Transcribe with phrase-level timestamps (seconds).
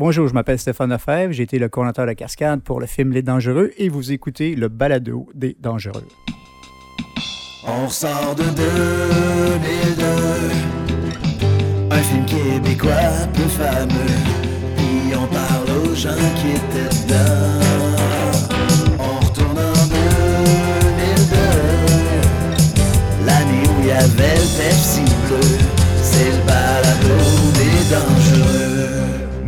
[0.00, 3.20] Bonjour, je m'appelle Stéphane Lefebvre, j'ai été le coordinateur de cascade pour le film Les
[3.20, 6.08] Dangereux et vous écoutez le balado des Dangereux.
[7.66, 10.04] On sort de 2002,
[11.90, 12.94] un film québécois
[13.34, 14.16] peu fameux,
[14.74, 17.60] puis on parle aux gens qui étaient dedans.
[18.98, 21.36] On retourne en 2002,
[23.26, 25.58] l'année où il y avait le Pepsi bleu,
[26.02, 26.89] c'est le balado.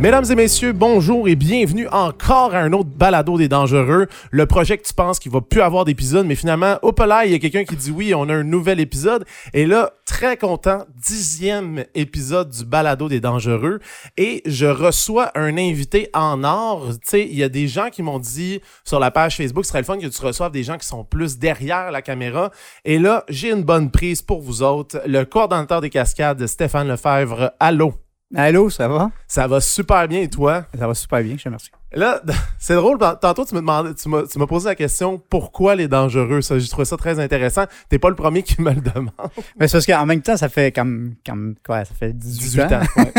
[0.03, 4.07] Mesdames et messieurs, bonjour et bienvenue encore à un autre balado des dangereux.
[4.31, 7.31] Le projet que tu penses qu'il va plus avoir d'épisode, mais finalement, hop là, il
[7.31, 9.23] y a quelqu'un qui dit oui, on a un nouvel épisode.
[9.53, 13.79] Et là, très content, dixième épisode du balado des dangereux.
[14.17, 16.89] Et je reçois un invité en or.
[16.95, 19.69] Tu sais, il y a des gens qui m'ont dit sur la page Facebook, ce
[19.69, 22.51] serait le fun que tu reçoives des gens qui sont plus derrière la caméra.
[22.83, 25.01] Et là, j'ai une bonne prise pour vous autres.
[25.05, 27.53] Le coordonnateur des cascades, Stéphane Lefebvre.
[27.61, 28.02] Allô?
[28.35, 29.11] Allô, ça va?
[29.27, 30.65] Ça va super bien et toi?
[30.77, 31.69] Ça va super bien, je te remercie.
[31.93, 32.19] Là,
[32.57, 36.41] c'est drôle, tantôt tu m'as, posé la question pourquoi les dangereux?
[36.41, 37.65] Ça, j'ai trouvé ça très intéressant.
[37.89, 39.11] T'es pas le premier qui me le demande.
[39.59, 42.61] Mais c'est parce qu'en même temps, ça fait comme, comme quoi, ça fait 18, 18
[42.63, 42.79] ans.
[42.97, 43.13] ouais.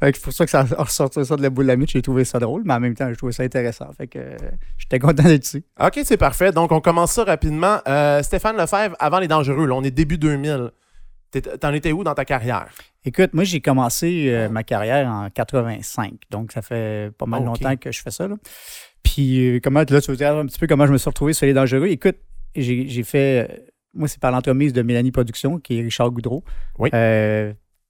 [0.14, 2.02] C'est pour ça que ça a ressorti ça de la boule de la mythe, j'ai
[2.02, 3.90] trouvé ça drôle, mais en même temps, j'ai trouvé ça intéressant.
[3.96, 4.36] Fait que euh,
[4.78, 5.64] j'étais content d'être ici.
[5.80, 6.52] ok, c'est parfait.
[6.52, 7.78] Donc, on commence ça rapidement.
[7.88, 10.70] Euh, Stéphane Lefebvre, avant les dangereux, là, on est début 2000.
[11.40, 12.68] T'en étais où dans ta carrière?
[13.04, 17.76] Écoute, moi, j'ai commencé euh, ma carrière en 85, donc ça fait pas mal longtemps
[17.76, 18.28] que je fais ça.
[18.28, 18.36] Là.
[19.02, 21.34] Puis, euh, comment, là, tu veux dire un petit peu comment je me suis retrouvé
[21.34, 21.88] sur Les Dangereux?
[21.88, 22.16] Écoute,
[22.56, 23.56] j'ai j'ai fait, euh,
[23.92, 26.44] moi, c'est par l'entremise de Mélanie Productions, qui est Richard Goudreau.
[26.78, 26.90] Oui.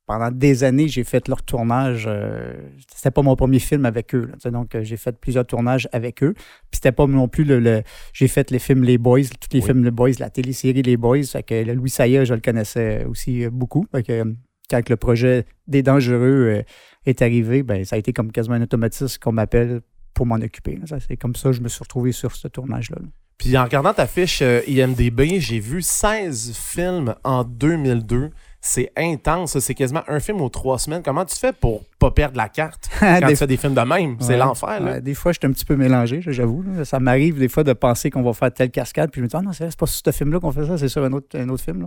[0.06, 2.04] Pendant des années, j'ai fait leur tournage.
[2.06, 2.52] euh,
[2.94, 4.30] c'était pas mon premier film avec eux.
[4.44, 6.34] là, donc, euh, j'ai fait plusieurs tournages avec eux.
[6.34, 7.58] Puis, c'était pas non plus le.
[7.58, 9.66] le- j'ai fait les films Les Boys, tous les Oui.
[9.66, 11.22] films Les Boys, la télésérie Les Boys.
[11.24, 13.86] Fait que le Louis Saya, je le connaissais aussi euh, beaucoup.
[13.92, 14.24] Fait que,
[14.70, 16.62] quand le projet des Dangereux euh,
[17.06, 19.80] est arrivé, ben, ça a été comme quasiment un automatisme qu'on m'appelle
[20.12, 20.78] pour m'en occuper.
[21.08, 22.98] C'est comme ça que je me suis retrouvé sur ce tournage-là.
[23.00, 23.08] là.
[23.36, 28.30] Puis en regardant ta fiche euh, IMDB, j'ai vu 16 films en 2002.
[28.66, 31.02] C'est intense, c'est quasiment un film aux trois semaines.
[31.04, 33.80] Comment tu fais pour pas perdre la carte quand Des tu fais des films de
[33.82, 34.16] même?
[34.20, 34.92] C'est l'enfer, là.
[34.92, 36.64] Ouais, des fois, je suis un petit peu mélangé, j'avoue.
[36.84, 39.36] Ça m'arrive des fois de penser qu'on va faire telle cascade, puis je me dis,
[39.36, 41.48] ah non, c'est pas sur ce film-là qu'on fait ça, c'est sur un autre, un
[41.50, 41.82] autre film.
[41.82, 41.86] là.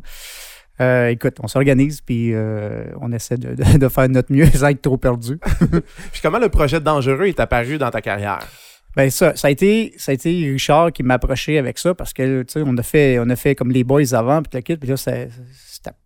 [0.80, 4.68] Euh, écoute, on s'organise, puis euh, on essaie de, de- de faire notre mieux sans
[4.68, 5.40] être trop perdu.
[6.12, 8.46] Puis comment le projet Dangereux est apparu dans ta carrière?
[8.98, 12.14] Ben ça, ça a été, ça a été Richard qui m'a approché avec ça parce
[12.14, 14.62] que tu sais, on a fait, on a fait comme les boys avant puis le
[14.62, 15.30] kit, puis là c'était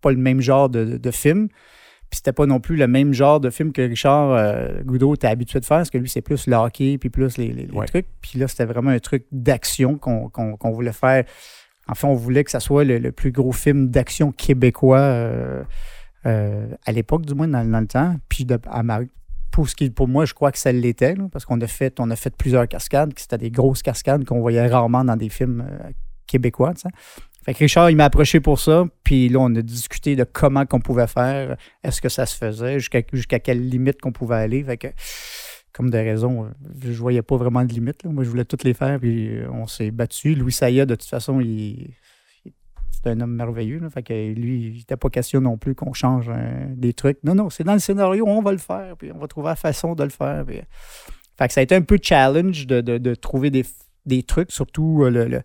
[0.02, 3.14] pas le même genre de, de- de film, puis c'était pas non plus le même
[3.14, 6.20] genre de film que Richard euh, Goudreau était habitué de faire parce que lui c'est
[6.20, 7.86] plus le hockey puis plus les, les- les Ouais.
[7.86, 11.24] trucs, puis là c'était vraiment un truc d'action qu'on voulait faire.
[11.88, 15.62] En fait, on voulait que ça soit le, le plus gros film d'action québécois euh,
[16.26, 19.00] euh, à l'époque du moins dans, dans le temps, puis de- à ma-
[19.52, 22.10] pour, ce qui, pour moi, je crois que ça l'était, parce qu'on a fait, on
[22.10, 25.90] a fait plusieurs cascades, c'était des grosses cascades qu'on voyait rarement dans des films euh,
[26.26, 26.74] québécois.
[26.74, 26.88] tu sais.
[27.44, 30.64] Fait que Richard, il m'a approché pour ça, puis là, on a discuté de comment
[30.64, 34.62] qu'on pouvait faire, est-ce que ça se faisait, jusqu'à quelle limite qu'on pouvait aller.
[34.62, 34.86] Fait que,
[35.72, 36.48] comme de raison, euh,
[36.84, 38.04] je voyais pas vraiment de limite.
[38.04, 38.10] là.
[38.10, 40.34] Moi, je voulais toutes les faire, puis euh, on s'est battu.
[40.34, 41.94] Louis Saya, de toute façon, il-
[43.02, 43.80] c'est un homme merveilleux.
[43.90, 47.18] Fait que lui, il n'était pas question non plus qu'on change euh, des trucs.
[47.24, 49.56] Non, non, c'est dans le scénario, on va le faire, puis on va trouver la
[49.56, 50.44] façon de le faire.
[50.46, 50.60] puis-
[51.38, 53.64] Fait que ça a été un peu challenge de, de- de trouver des,
[54.06, 55.42] des trucs, surtout euh, le-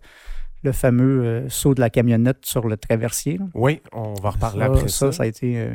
[0.62, 3.38] le fameux euh, saut de la camionnette sur le traversier.
[3.38, 3.44] là.
[3.54, 5.12] Oui, on va reparler Ça, après ça, ça.
[5.12, 5.70] ça a été euh,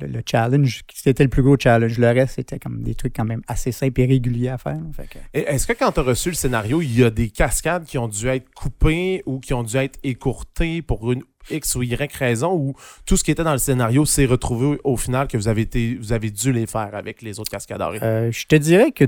[0.00, 0.82] le, le challenge.
[0.94, 1.98] C'était le plus gros challenge.
[1.98, 4.78] Le reste, c'était comme des trucs quand même assez simples et réguliers à faire.
[5.10, 7.98] que- Est-ce que quand tu as reçu le scénario, il y a des cascades qui
[7.98, 12.12] ont dû être coupées ou qui ont dû être écourtées pour une X ou Y
[12.14, 12.74] raison ou
[13.06, 15.94] tout ce qui était dans le scénario s'est retrouvé au final que vous avez, été,
[15.96, 17.94] vous avez dû les faire avec les autres cascadeurs?
[18.02, 19.04] Euh, je te dirais que,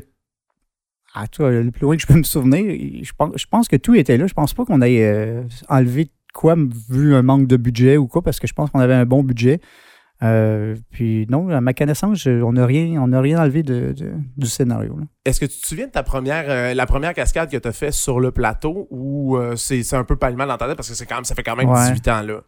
[1.15, 2.65] à toi, le plus loin que je peux me souvenir,
[3.03, 4.27] je pense, je pense que tout était là.
[4.27, 6.57] Je pense pas qu'on ait euh, enlevé de quoi
[6.89, 9.23] vu un manque de budget ou quoi, parce que je pense qu'on avait un bon
[9.25, 9.61] budget.
[10.23, 14.13] Euh, puis non, à ma connaissance, je- on n'a rien, on rien enlevé de, de-
[14.37, 14.99] du scénario.
[15.25, 17.73] Est-ce que tu te souviens de ta première, euh, la première cascade que tu as
[17.73, 21.07] fait sur le plateau ou c'est un peu pêle-mêle dans ta tête parce que c'est
[21.07, 21.93] quand même, ça fait quand même Ouais.
[21.93, 22.43] 18 ans là?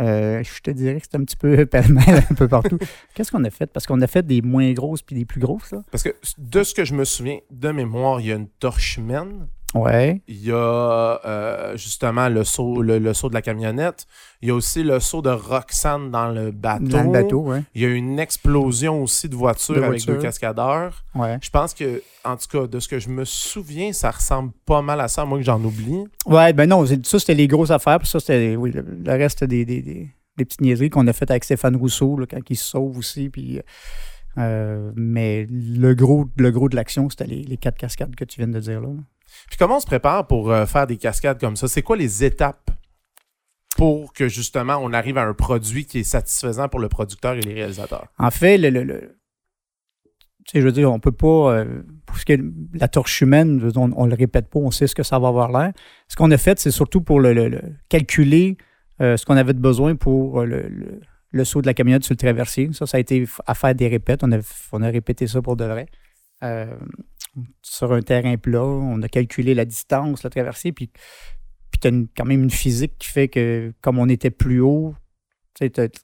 [0.00, 2.78] Euh, je te dirais que c'est un petit peu pêle-mêle un peu partout.
[3.14, 3.66] Qu'est-ce qu'on a fait?
[3.66, 5.72] Parce qu'on a fait des moins grosses puis des plus grosses.
[5.72, 5.82] Là?
[5.90, 8.96] Parce que de ce que je me souviens de mémoire, il y a une torche
[8.96, 9.48] humaine.
[9.74, 10.22] Ouais.
[10.28, 14.06] Il y a euh, justement le saut, le, le saut de la camionnette.
[14.40, 16.84] Il y a aussi le saut de Roxane dans le bateau.
[16.86, 17.62] Dans le bateau, ouais.
[17.74, 20.14] Il y a une explosion aussi de voiture De avec voiture.
[20.14, 21.04] deux cascadeurs.
[21.14, 21.38] ouais.
[21.42, 24.80] Je pense que, en tout cas, de ce que je me souviens, ça ressemble pas
[24.80, 26.04] mal à ça, à moins que j'en oublie.
[26.24, 27.98] Ouais, ben non, ça, c'était les grosses affaires.
[27.98, 31.12] Puis ça, c'était oui, le, le reste des, des, des, des petites niaiseries qu'on a
[31.12, 33.28] faites avec Stéphane Rousseau, là, quand il se sauve aussi.
[33.28, 33.60] Puis,
[34.38, 38.38] Euh, mais le gros, le gros de l'action, c'était les, les quatre cascades que tu
[38.40, 38.88] viens de dire là.
[39.48, 41.68] Puis comment on se prépare pour euh, faire des cascades comme ça?
[41.68, 42.70] C'est quoi les étapes
[43.76, 47.40] pour que justement on arrive à un produit qui est satisfaisant pour le producteur et
[47.40, 48.08] les réalisateurs?
[48.18, 49.14] En fait, le, le-
[50.54, 51.52] je veux dire, on peut pas.
[51.58, 52.40] euh, pour ce qui est
[52.72, 55.52] la torche humaine, on, on le répète pas, on sait ce que ça va avoir
[55.52, 55.72] l'air.
[56.08, 57.60] Ce qu'on a fait, c'est surtout pour le, le- le-
[57.90, 58.56] calculer
[59.02, 60.66] euh, ce qu'on avait de besoin pour le,
[61.30, 62.70] le- saut de la camionnette sur le traversier.
[62.72, 64.24] Ça, ça a été à faire des répètes.
[64.24, 64.38] On a,
[64.72, 65.86] on a répété ça pour de vrai.
[67.62, 70.90] Sur un terrain plat, on a calculé la distance, le traversier, puis,
[71.80, 74.94] tu as quand même une physique qui fait que, comme on était plus haut,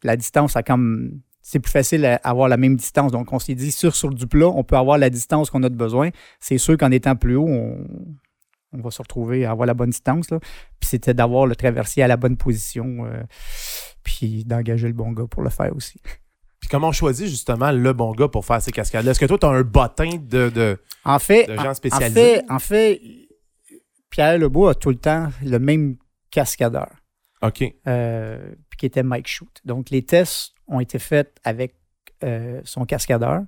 [0.02, 3.12] la distance a comme c'est plus facile à avoir la même distance.
[3.12, 5.68] Donc, on s'est dit, sur, sur du plat, on peut avoir la distance qu'on a
[5.68, 6.08] de besoin.
[6.40, 10.28] C'est sûr qu'en étant plus haut, on, va se retrouver à avoir la bonne distance.
[10.80, 13.22] Puis c'était d'avoir le traversier à la bonne position, euh,
[14.02, 16.00] puis d'engager le bon gars pour le faire aussi.
[16.64, 19.10] Puis comment on choisit justement le bon gars pour faire ces cascades-là?
[19.10, 21.74] Est-ce que toi, tu as un bottin de, de, En fait, de en- gens en
[21.74, 22.36] spécialisés?
[22.36, 23.02] fait, en fait,
[24.08, 25.96] Pierre Lebeau a tout le temps le même
[26.30, 26.88] cascadeur.
[27.42, 27.62] OK.
[27.86, 29.60] euh, puis qui était Mike Shoot.
[29.66, 31.74] Donc, les tests ont été faits avec
[32.22, 33.42] euh, son cascadeur,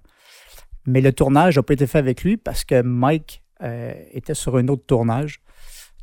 [0.84, 4.58] mais le tournage n'a pas été fait avec lui parce que Mike euh, était sur
[4.58, 5.40] un autre tournage.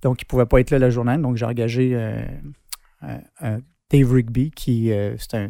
[0.02, 1.20] Donc, il ne pouvait pas être là la journée.
[1.20, 1.96] Donc, j'ai engagé
[3.92, 5.50] Dave Rigby qui, c'est un.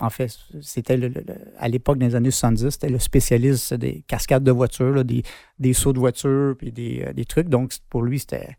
[0.00, 0.30] En fait,
[0.62, 1.12] c'était le-
[1.58, 5.22] à l'époque des années 70, c'était le spécialiste des cascades de voitures, là, des,
[5.58, 7.48] des sauts de voitures, puis des, euh, des trucs.
[7.48, 8.56] Donc, pour lui, c'était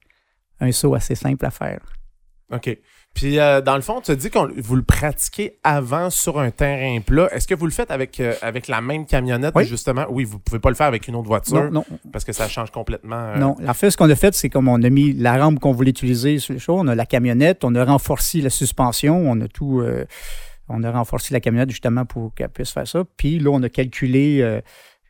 [0.60, 1.80] un saut assez simple à faire.
[2.54, 2.78] OK.
[3.14, 6.52] Puis, euh, dans le fond, tu as dit que vous le pratiquez avant sur un
[6.52, 7.28] terrain plat.
[7.34, 9.66] Est-ce que vous le faites avec, euh, avec la même camionnette, Oui.
[9.66, 10.06] justement?
[10.10, 12.48] Oui, vous pouvez pas le faire avec une autre voiture Non, non, parce que ça
[12.48, 13.36] change complètement.
[13.38, 15.72] Non, en fait, ce qu'on a fait, c'est comme on a mis la rampe qu'on
[15.74, 19.42] voulait utiliser sur les choses, on a la camionnette, on a renforcé la suspension, on
[19.42, 19.82] a tout,
[20.72, 23.04] on a renforcé la camionnette justement pour qu'elle puisse faire ça.
[23.18, 24.62] Puis là, on a calculé euh,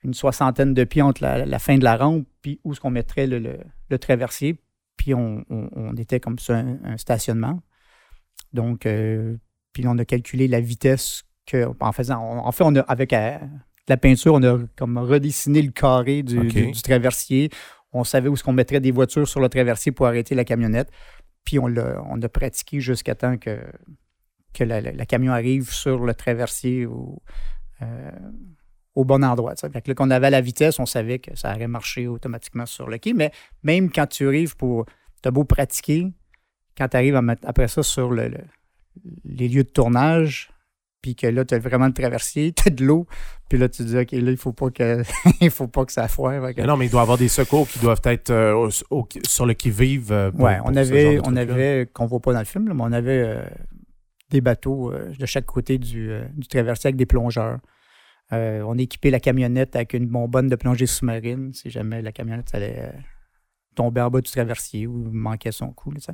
[0.03, 2.89] une soixantaine de pieds entre la, la fin de la rampe puis où est-ce qu'on
[2.91, 3.59] mettrait le, le-
[3.89, 4.57] le traversier.
[4.97, 7.61] Puis on, on- on était comme ça un, un stationnement.
[8.53, 9.35] Donc, euh,
[9.73, 13.13] puis on a calculé la vitesse que, en faisant, on- en fait, on a avec
[13.13, 13.37] euh,
[13.87, 16.47] la peinture, on a comme redessiné le carré du, OK.
[16.47, 17.49] du- du traversier.
[17.93, 20.89] On savait où est-ce qu'on mettrait des voitures sur le traversier pour arrêter la camionnette.
[21.43, 23.59] Puis on l'a on a pratiqué jusqu'à temps que,
[24.53, 27.21] que la camion arrive sur le traversier au,
[27.81, 28.11] euh,
[28.95, 29.55] au bon endroit.
[29.55, 29.69] tu sais.
[29.71, 32.65] Fait que là, quand on avait la vitesse, on savait que ça aurait marché automatiquement
[32.65, 33.13] sur le quai.
[33.13, 33.31] Mais
[33.63, 34.85] même quand tu arrives pour.
[35.23, 36.07] Tu as beau pratiquer,
[36.77, 38.37] quand tu arrives après ça sur le- le-
[39.23, 40.49] les lieux de tournage,
[41.01, 43.07] puis que là, tu as vraiment le traversier, tu as de l'eau,
[43.49, 45.01] puis là, tu te dis, OK, là, il faut pas que,
[45.41, 46.53] il faut pas que ça foire.
[46.53, 48.53] Que- non, mais il doit y avoir des secours qui doivent être euh,
[48.89, 50.11] au- au- sur le qui-vive.
[50.11, 52.91] euh, pour on avait, on avait, qu'on voit pas dans le film, là, mais on
[52.91, 53.43] avait euh,
[54.31, 57.59] des bateaux euh, de chaque côté du, euh, du traversier avec des plongeurs.
[58.33, 62.11] Euh, on a équipé la camionnette avec une bonbonne de plongée sous-marine, si jamais la
[62.11, 62.91] camionnette allait euh,
[63.75, 65.91] tomber en bas du traversier ou manquait son coup.
[65.91, 66.13] là, ça.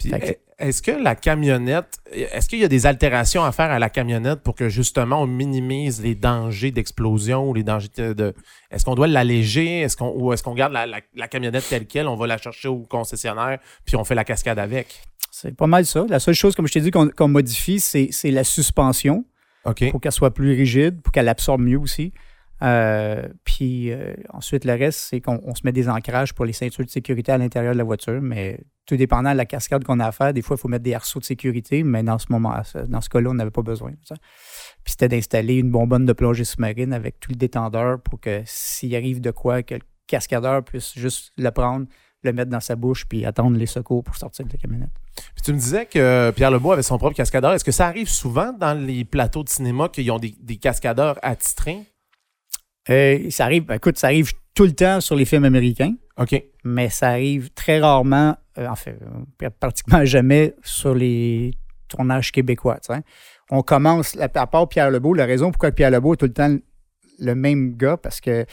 [0.00, 3.50] Puis, Fait que- est- Est-ce que la camionnette, est-ce qu'il y a des altérations à
[3.52, 7.88] faire à la camionnette pour que justement on minimise les dangers d'explosion ou les dangers
[7.96, 8.12] de.
[8.12, 8.34] de-
[8.72, 9.80] est-ce qu'on doit l'alléger?
[9.82, 12.38] Est-ce qu'on, ou est-ce qu'on garde la, la- la camionnette telle quelle, on va la
[12.38, 15.02] chercher au concessionnaire puis on fait la cascade avec?
[15.36, 16.06] C'est pas mal ça.
[16.08, 19.24] La seule chose, comme je t'ai dit, qu'on qu'on modifie, c'est c'est la suspension.
[19.64, 19.90] OK.
[19.90, 22.12] pour qu'elle soit plus rigide, pour qu'elle absorbe mieux aussi.
[22.62, 26.52] Euh, puis euh, ensuite, le reste, c'est qu'on on se met des ancrages pour les
[26.52, 30.00] ceintures de sécurité à l'intérieur de la voiture, mais tout dépendant de la cascade qu'on
[30.00, 32.26] a à faire, des fois, il faut mettre des arceaux de sécurité, mais dans ce
[32.28, 32.54] moment,
[32.88, 34.14] dans ce cas-là, on n'avait pas besoin de ça.
[34.84, 38.94] Puis c'était d'installer une bonbonne de plongée sous-marine avec tout le détendeur pour que s'il
[38.94, 41.86] arrive de quoi, que le cascadeur puisse juste le prendre,
[42.24, 44.90] le mettre dans sa bouche, puis attendre les secours pour sortir de la camionnette.
[45.34, 47.52] Puis tu me disais que Pierre Lebois avait son propre cascadeur.
[47.52, 51.18] Est-ce que ça arrive souvent dans les plateaux de cinéma qu'ils ont des, des cascadeurs
[51.22, 51.80] attitrés?
[52.90, 55.94] Euh, ça arrive, écoute, ça arrive tout le temps sur les films américains.
[56.16, 56.44] OK.
[56.62, 58.96] mais ça arrive très rarement, euh, en fait,
[59.42, 61.50] euh, pratiquement jamais sur les
[61.88, 62.78] tournages québécois.
[63.50, 66.32] On commence, à à part Pierre Lebeau, la raison pourquoi Pierre Lebeau est tout le
[66.32, 66.56] temps
[67.18, 68.46] le même gars, parce que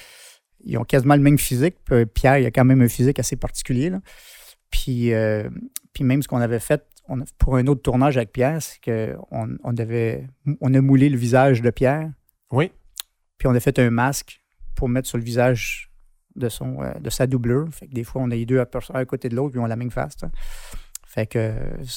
[0.63, 1.75] ils ont quasiment le même physique.
[2.13, 3.89] Pierre, il a quand même un physique assez particulier.
[3.89, 3.99] là.
[4.69, 5.49] Puis, euh,
[5.93, 8.79] puis même ce qu'on avait fait on a- pour un autre tournage avec Pierre, c'est
[8.81, 10.27] qu'on on avait,
[10.61, 12.09] on a moulé le visage de Pierre,
[12.51, 12.71] Oui.
[13.37, 14.41] puis on a fait un masque
[14.75, 15.91] pour mettre sur le visage
[16.37, 17.67] de, son, euh, de sa doublure.
[17.71, 19.63] Fait que des fois, on a les deux à, à côté de l'autre, puis ils
[19.63, 20.15] ont la même face.
[21.13, 21.51] Fait que,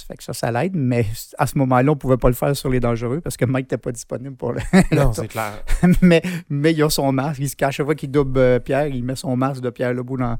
[0.08, 0.74] fait que ça, ça l'aide.
[0.74, 1.06] Mais
[1.38, 3.66] à ce moment-là, on ne pouvait pas le faire sur les dangereux parce que Mike
[3.66, 4.60] n'était pas disponible pour le.
[4.92, 5.62] Non, c'est clair.
[6.02, 7.38] mais, mais il a son masque.
[7.40, 7.76] Il se cache.
[7.76, 10.36] Chaque fois qu'il double euh, Pierre, il met son masque de Pierre Lebeau dans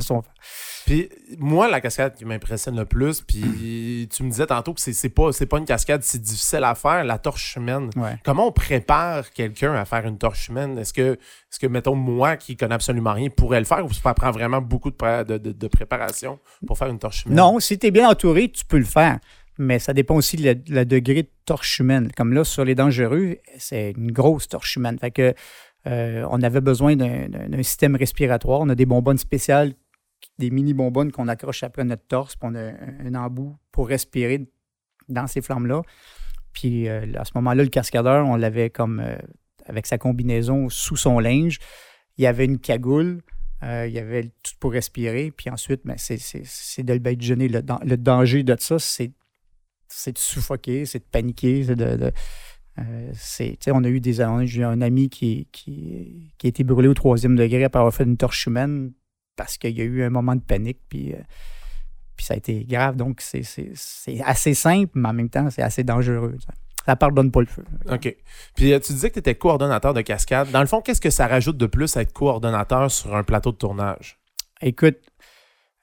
[0.00, 0.22] son.
[0.86, 1.08] Puis
[1.38, 5.30] moi, la cascade qui m'impressionne le plus, puis tu me disais tantôt que c'est pas,
[5.48, 7.90] pas une cascade si difficile à faire, la torche humaine.
[7.96, 8.16] Ouais.
[8.24, 10.78] Comment on prépare quelqu'un à faire une torche humaine?
[10.78, 14.12] Est-ce que, est que, mettons, moi qui connais absolument rien, pourrais le faire ou ça
[14.14, 17.36] prend vraiment beaucoup de, pré- de, de- de préparation pour faire une torche humaine?
[17.38, 19.18] Non, si tu es bien entouré, tu peux le faire.
[19.58, 22.10] Mais ça dépend aussi de la, de la degré de torche humaine.
[22.16, 24.98] Comme là, sur les dangereux, c'est une grosse torche humaine.
[24.98, 25.34] Fait que
[25.86, 28.60] euh, on avait besoin d'un système respiratoire.
[28.60, 29.74] On a des bonbonnes spéciales,
[30.38, 32.72] des mini bonbonnes qu'on accroche après notre torse, puis on a
[33.04, 34.46] un, embout pour respirer
[35.08, 35.82] dans ces flammes-là.
[36.52, 39.16] Puis euh, à ce moment-là, le cascadeur, on l'avait comme euh,
[39.66, 41.58] avec sa combinaison sous son linge.
[42.18, 43.22] Il y avait une cagoule.
[43.62, 45.30] Euh, il y avait tout pour respirer.
[45.30, 47.48] Puis ensuite, ben, c'est- de le badigeonner.
[47.48, 52.12] Le, le danger de ça, c'est de suffoquer, c'est de paniquer, c'est de.
[52.76, 57.36] on a eu des eu un ami qui, qui, qui a été brûlé au troisième
[57.36, 58.92] degré après avoir fait une torche humaine
[59.42, 61.18] parce qu'il y a eu un moment de panique, puis, euh,
[62.16, 62.94] puis ça a été grave.
[62.96, 63.42] Donc, c'est-
[64.24, 66.36] assez simple, mais en même temps, c'est assez dangereux.
[66.38, 66.52] sais.
[66.86, 67.64] Ça pardonne pas le feu.
[67.90, 68.16] OK.
[68.56, 70.50] Puis euh, tu disais que tu étais coordonnateur de cascade.
[70.50, 73.52] Dans le fond, qu'est-ce que ça rajoute de plus à être coordonnateur sur un plateau
[73.52, 74.18] de tournage?
[74.60, 74.98] Écoute,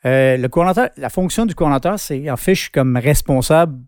[0.05, 3.79] euh, le coordonnateur, la fonction du coordonnateur, c'est en fait, je suis comme responsable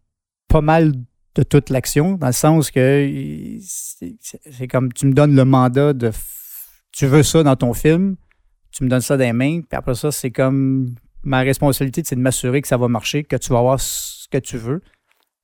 [0.48, 0.94] pas mal
[1.36, 6.12] de toute l'action, dans le sens que c'est comme tu me donnes le mandat de
[6.94, 8.16] tu veux ça dans ton film,
[8.72, 12.16] tu me donnes ça dans les mains, puis après ça, c'est comme ma responsabilité, c'est
[12.16, 14.82] de m'assurer que ça va marcher, que tu vas avoir ce que tu veux.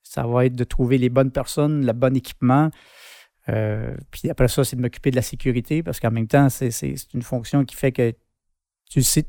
[0.03, 2.72] Ça va être de trouver les bonnes personnes, le bon équipement.
[3.50, 6.96] Euh, puis après ça, c'est de m'occuper de la sécurité, parce qu'en même temps, c'est
[7.13, 8.13] une fonction qui fait que
[8.89, 9.25] tu sais,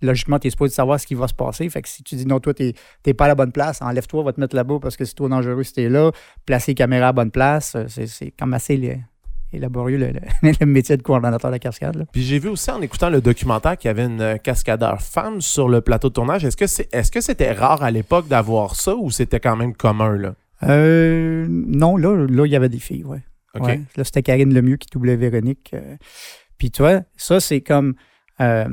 [0.00, 1.68] logiquement, tu es supposé savoir ce qui va se passer.
[1.68, 2.72] Fait que si tu dis non, toi, tu
[3.06, 5.28] n'es pas à la bonne place, enlève-toi, va te mettre là-bas parce que c'est trop
[5.28, 6.12] dangereux si tu es là.
[6.46, 8.76] Placer les caméras à la bonne place, euh, c'est comme assez
[9.52, 11.96] lé- laborieux le, le- le métier de coordonnateur de la cascade.
[11.96, 12.04] là.
[12.12, 15.40] Puis j'ai vu aussi en écoutant le documentaire qu'il y avait une euh, cascadeur femme
[15.40, 16.44] sur le plateau de tournage.
[16.44, 19.74] Est-ce que c'est est-ce que c'était rare à l'époque d'avoir ça ou c'était quand même
[19.74, 20.34] commun là?
[20.64, 23.22] Euh, non, là, là, il y avait des filles, ouais.
[23.54, 23.64] OK.
[23.66, 23.80] Ouais.
[23.96, 25.70] Là, c'était Karine Lemieux qui doublait Véronique.
[25.74, 25.96] euh.
[26.56, 27.94] Puis tu vois, ça, c'est comme.
[28.40, 28.66] euh,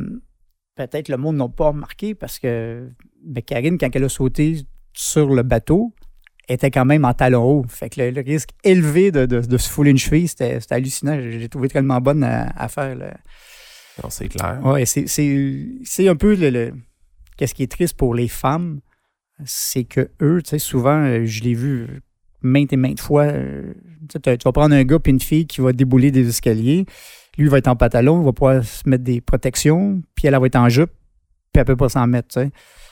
[0.76, 2.90] Peut-être le monde n'a pas remarqué parce que
[3.22, 4.62] ben, Karine, quand elle a sauté
[4.94, 5.94] sur le bateau,
[6.54, 7.66] était quand même en talon haut.
[7.68, 11.20] Fait que le, le risque élevé de, de- de se fouler une cheville, c'était hallucinant.
[11.20, 12.96] J'ai trouvé tellement bonne à, à faire.
[12.96, 13.14] là.
[14.04, 14.60] Non, c'est clair.
[14.64, 16.74] Ouais, c'est- c'est c'est un peu le, le-
[17.38, 18.82] Qu'est-ce qui est triste pour les femmes,
[19.46, 21.88] c'est que eux, tu sais, souvent, euh, je l'ai vu
[22.42, 23.24] maintes et maintes fois.
[23.24, 26.12] euh, tu sais, t'as- tu vas prendre un gars puis une fille qui va débouler
[26.12, 26.86] des escaliers.
[27.38, 30.34] Lui, il va être en pantalon, il va pouvoir se mettre des protections, puis elle,
[30.34, 30.90] elle va être en jupe,
[31.54, 32.52] puis elle peut pas s'en mettre, tu sais.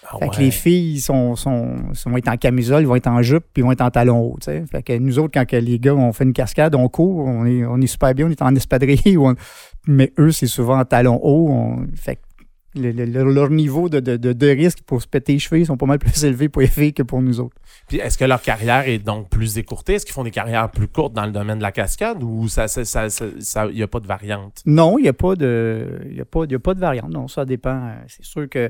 [0.09, 3.07] Ah Fait que les filles sont, sont, sont- vont être en camisole, ils vont être
[3.07, 4.37] en jupe, puis ils vont être en talon haut.
[4.39, 4.63] tu sais.
[4.71, 7.45] Fait que nous autres, quand que les gars, on fait une cascade, on court, on
[7.45, 9.35] est, on est super bien, on est en espadrille, on-
[9.87, 11.49] mais eux, c'est souvent en talon haut.
[11.49, 12.21] on- Fait que
[12.79, 15.65] le- le- le- leur niveau de, de, de, de risque pour se péter les cheveux
[15.65, 17.55] sont pas mal plus élevés pour les filles que pour nous autres.
[17.87, 19.95] Puis est-ce que leur carrière est donc plus écourtée?
[19.95, 22.67] Est-ce qu'ils font des carrières plus courtes dans le domaine de la cascade ou ça,
[22.67, 24.61] ça, ça, ça- ça- il n'y a pas de variante?
[24.65, 26.79] Non, il n'y a, pas de- il y a, pas- il y a pas de
[26.79, 27.09] variante.
[27.09, 27.91] Non, ça dépend.
[28.07, 28.69] C'est sûr que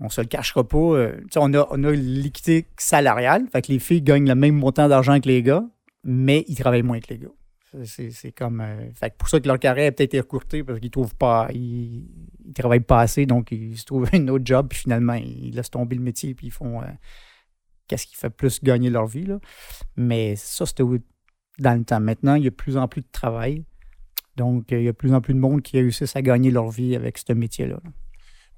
[0.00, 0.76] on se le cachera pas.
[0.78, 3.46] euh, on a, on a l'équité salariale.
[3.52, 5.64] Fait que les filles gagnent le même montant d'argent que les gars,
[6.04, 7.28] mais ils travaillent moins que les gars.
[7.84, 8.60] C'est- comme.
[8.60, 11.48] euh, fait que pour ça que leur carrière est peut-être écourtée parce qu'ils trouvent pas.
[11.54, 12.06] Ils,
[12.44, 15.70] ils travaillent pas assez, donc ils se trouvent un autre job, puis finalement, ils laissent
[15.70, 16.82] tomber le métier, puis ils font.
[16.82, 16.86] euh,
[17.88, 19.26] Qu'est-ce qui fait plus gagner leur vie.
[19.96, 20.82] Mais ça, c'était
[21.58, 22.00] dans le temps.
[22.00, 23.64] Maintenant, il y a de plus en plus de travail.
[24.36, 26.70] Donc, il y a de plus en plus de monde qui réussissent à gagner leur
[26.70, 27.78] vie avec ce métier-là.
[27.84, 27.90] là.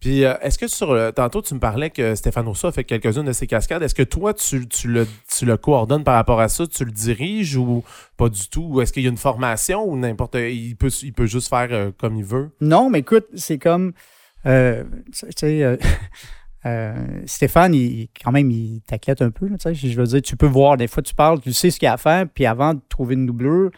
[0.04, 3.24] Puis euh, est-ce que sur tantôt tu me parlais que Stéphane Rousseau a fait quelques-unes
[3.24, 3.82] de ses cascades.
[3.82, 7.82] Est-ce que toi tu, le, tu coordonnes par rapport à ça, tu le diriges ou
[8.18, 8.66] pas du tout?
[8.68, 12.16] Ou est-ce qu'il y a une formation ou n'importe il peut juste faire euh, comme
[12.16, 12.50] il veut?
[12.60, 13.94] Non, mais écoute, c'est comme.
[14.44, 15.78] euh, tu sais, euh,
[16.66, 17.74] euh, Stéphane,
[18.22, 19.48] quand même, il t'inquiète un peu.
[19.48, 21.88] je veux dire, tu peux voir, des fois, tu parles, tu sais ce qu'il y
[21.88, 23.70] a à faire, puis avant de trouver une doublure,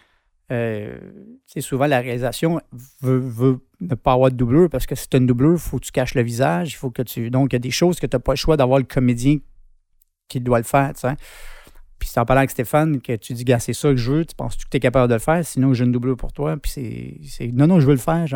[0.49, 2.61] sais, souvent la réalisation
[3.01, 5.59] veut, veut ne pas avoir de doublure parce que si tu as une doublure, il
[5.59, 7.31] faut que tu caches le visage, il faut que tu.
[7.31, 9.39] Donc, il y a des choses que tu n'as pas le choix d'avoir le comédien
[10.29, 10.93] qui doit le faire.
[10.95, 11.15] tu sais.
[11.99, 14.25] Puis c'est en parlant avec Stéphane que tu dis, gars, c'est ça que je veux,
[14.25, 16.57] tu penses que tu es capable de le faire, sinon j'ai une doublure pour toi.
[16.57, 18.27] Puis c'est- non, non, je veux le faire.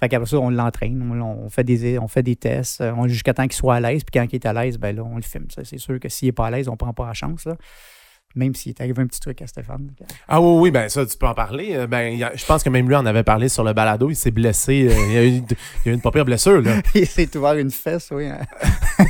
[0.00, 3.52] Fait qu'après ça, on l'entraîne, on, fait des, on fait des tests, jusqu'à temps qu'il
[3.52, 4.02] soit à l'aise.
[4.02, 5.46] Puis quand il est à l'aise, ben là, on le filme.
[5.62, 7.44] C'est sûr que s'il n'est pas à l'aise, on prend pas la chance.
[7.44, 7.56] Là.
[8.34, 9.90] Même s'il est arrivé un petit truc à Stéphane.
[10.26, 11.74] Ah oui, oui, ben ça, tu peux en parler.
[11.74, 14.08] Euh, Ben, il a- je pense que même lui en avait parlé sur le balado.
[14.08, 14.88] Il s'est blessé.
[14.88, 15.40] euh, il, y a eu, il
[15.84, 16.80] y a eu une pas pire blessure, là.
[16.94, 18.26] il s'est ouvert une fesse, oui.
[18.26, 18.40] hein.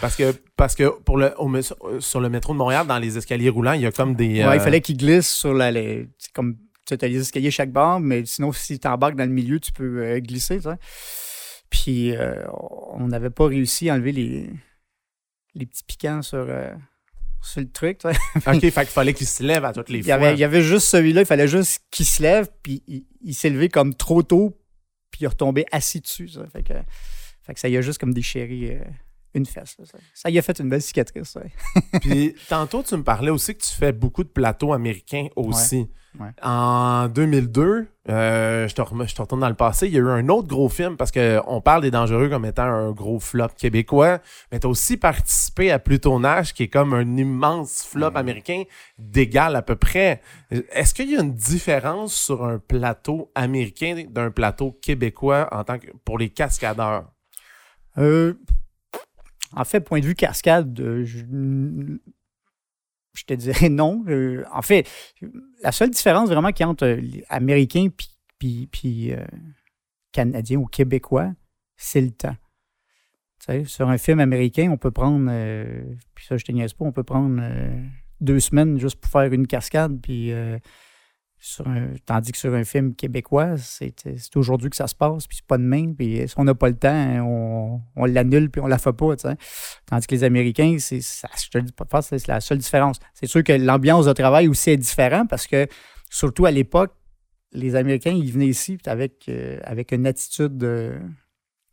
[0.00, 3.48] Parce que, parce que pour le, au- sur le métro de Montréal, dans les escaliers
[3.48, 4.40] roulants, il y a comme des.
[4.40, 5.70] Ouais, euh, il fallait qu'il glisse sur la.
[5.70, 6.56] les- comme
[6.86, 9.72] tu as les escaliers chaque barre, mais sinon, si tu embarques dans le milieu, tu
[9.72, 10.58] peux euh, glisser.
[11.70, 12.14] Puis
[12.94, 14.50] on n'avait pas réussi à enlever les,
[15.54, 16.46] les petits piquants sur,
[17.46, 18.00] sur le truc.
[18.46, 20.14] OK, fait qu'il fallait qu'il se lève à toutes les Il y, fois.
[20.14, 23.34] avait, il y avait juste celui-là, il fallait juste qu'il se lève, puis il, il
[23.34, 24.58] s'est levé comme trop tôt,
[25.10, 26.28] puis il est retombé assis dessus.
[26.28, 26.74] Ça fait que,
[27.42, 28.90] fait que ça y a juste comme déchiré euh,
[29.36, 29.76] une fesse.
[29.78, 29.98] là, ça.
[30.14, 31.36] ça y a fait une belle cicatrice.
[31.36, 31.50] ouais.
[32.00, 35.88] Puis tantôt, tu me parlais aussi que tu fais beaucoup de plateaux américains aussi.
[36.20, 36.28] ouais.
[36.42, 40.00] En 2002, euh, je, te rem- je te retourne dans le passé, il y a
[40.00, 43.48] eu un autre gros film parce qu'on parle des Dangereux comme étant un gros flop
[43.58, 48.62] québécois, mais tu as aussi participé à Plutonage qui est comme un immense flop américain
[48.98, 50.22] d'égal à peu près.
[50.50, 55.78] Est-ce qu'il y a une différence sur un plateau américain d'un plateau québécois en tant
[55.78, 57.10] que pour les cascadeurs?
[57.98, 58.34] Euh,
[59.56, 61.24] en fait, point de vue cascade, euh, je,
[63.24, 64.04] te dirais non.
[64.06, 64.88] Euh, en fait,
[65.62, 69.24] la seule différence vraiment qu'il y a entre les Américains puis, puis, puis, euh,
[70.12, 71.32] Canadiens ou Québécois,
[71.76, 72.36] c'est le temps.
[73.66, 75.30] Sur un film américain, on peut prendre,
[76.14, 77.40] puis ça je te niaise pas, on peut prendre
[78.20, 80.32] deux semaines juste pour faire une cascade, puis
[81.46, 85.26] sur un- tandis que sur un film québécois, c'est c'est aujourd'hui que ça se passe,
[85.28, 88.50] puis c'est pas demain, puis si on n'a pas le temps, hein, on, on l'annule,
[88.50, 89.36] puis on la fait pas, tu sais.
[89.86, 92.98] Tandis que les Américains, c'est ça, je te le dis pas c'est la seule différence.
[93.14, 95.68] C'est sûr que l'ambiance de travail aussi est différente parce que,
[96.10, 96.92] surtout à l'époque,
[97.52, 100.94] les Américains, ils venaient ici puis avec, euh, avec une attitude de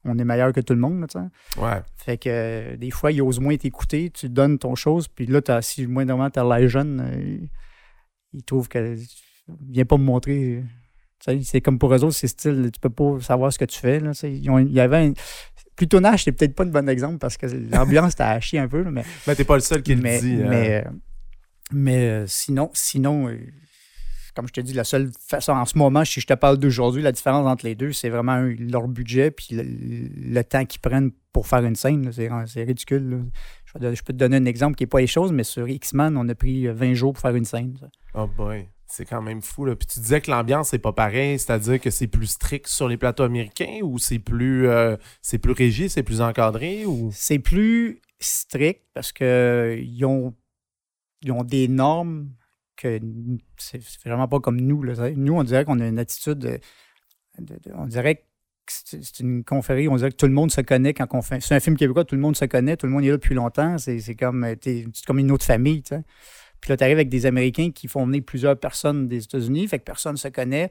[0.06, 1.62] on est meilleur que tout le monde, là, tu sais.
[1.62, 1.82] Ouais.
[1.96, 5.42] Fait que euh, des fois, ils osent moins t'écouter, tu donnes ton chose, puis là,
[5.42, 7.38] t'as, si moindrement t'as l'air jeune, euh,
[8.34, 8.98] ils trouvent que
[9.70, 10.64] viens pas me montrer.
[11.28, 13.80] euh, c'est comme pour eux autres, c'est style, tu peux pas savoir ce que tu
[13.80, 14.00] fais.
[14.00, 14.12] Là.
[14.24, 15.14] Ils ont- il y avait un.
[15.76, 18.92] Plutonnage, c'est peut-être pas le bon exemple parce que l'ambiance t'a chier un peu, là,
[18.92, 20.44] mais, Mais t'es pas le seul qui mais, le dit.
[20.44, 20.48] hein.
[20.50, 20.90] mais, euh,
[21.72, 23.40] mais, euh, sinon, sinon euh,
[24.36, 27.02] comme je te dis, la seule façon en ce moment, si je te parle d'aujourd'hui,
[27.02, 30.82] la différence entre les deux, c'est vraiment un, leur budget puis le, le temps qu'ils
[30.82, 32.12] prennent pour faire une scène.
[32.12, 33.10] C'est, ridicule.
[33.10, 33.92] là.
[33.94, 36.28] Je, peux te donner un exemple qui n'est pas les choses, mais sur X-Men, on
[36.30, 37.76] a pris euh, 20 jours pour faire une scène.
[37.80, 37.88] ça.
[38.14, 39.66] Oh boy, c'est quand même fou.
[39.66, 39.76] Là.
[39.76, 42.98] Puis tu disais que l'ambiance n'est pas pareille, c'est-à-dire que c'est plus strict sur les
[42.98, 47.10] plateaux américains ou c'est plus euh, c'est plus régi, c'est plus encadré ou?
[47.12, 50.36] C'est plus strict parce que ils ont,
[51.24, 52.30] ils ont des normes
[52.78, 53.00] que
[53.58, 54.84] c'est vraiment pas comme nous.
[54.84, 55.10] là.
[55.16, 56.60] Nous, on dirait qu'on a une attitude de-
[57.74, 58.22] on dirait que
[58.68, 61.42] c'est une confrérie, on dirait que tout le monde se connaît quand on fait.
[61.42, 63.34] C'est un film québécois, tout le monde se connaît, tout le monde est là depuis
[63.34, 63.78] longtemps.
[63.80, 64.56] C'est comme, euh,
[65.08, 65.82] comme une autre famille.
[66.64, 69.80] Puis là, tu arrives avec des Américains qui font venir plusieurs personnes des États-Unis, fait
[69.80, 70.70] que personne se connaît.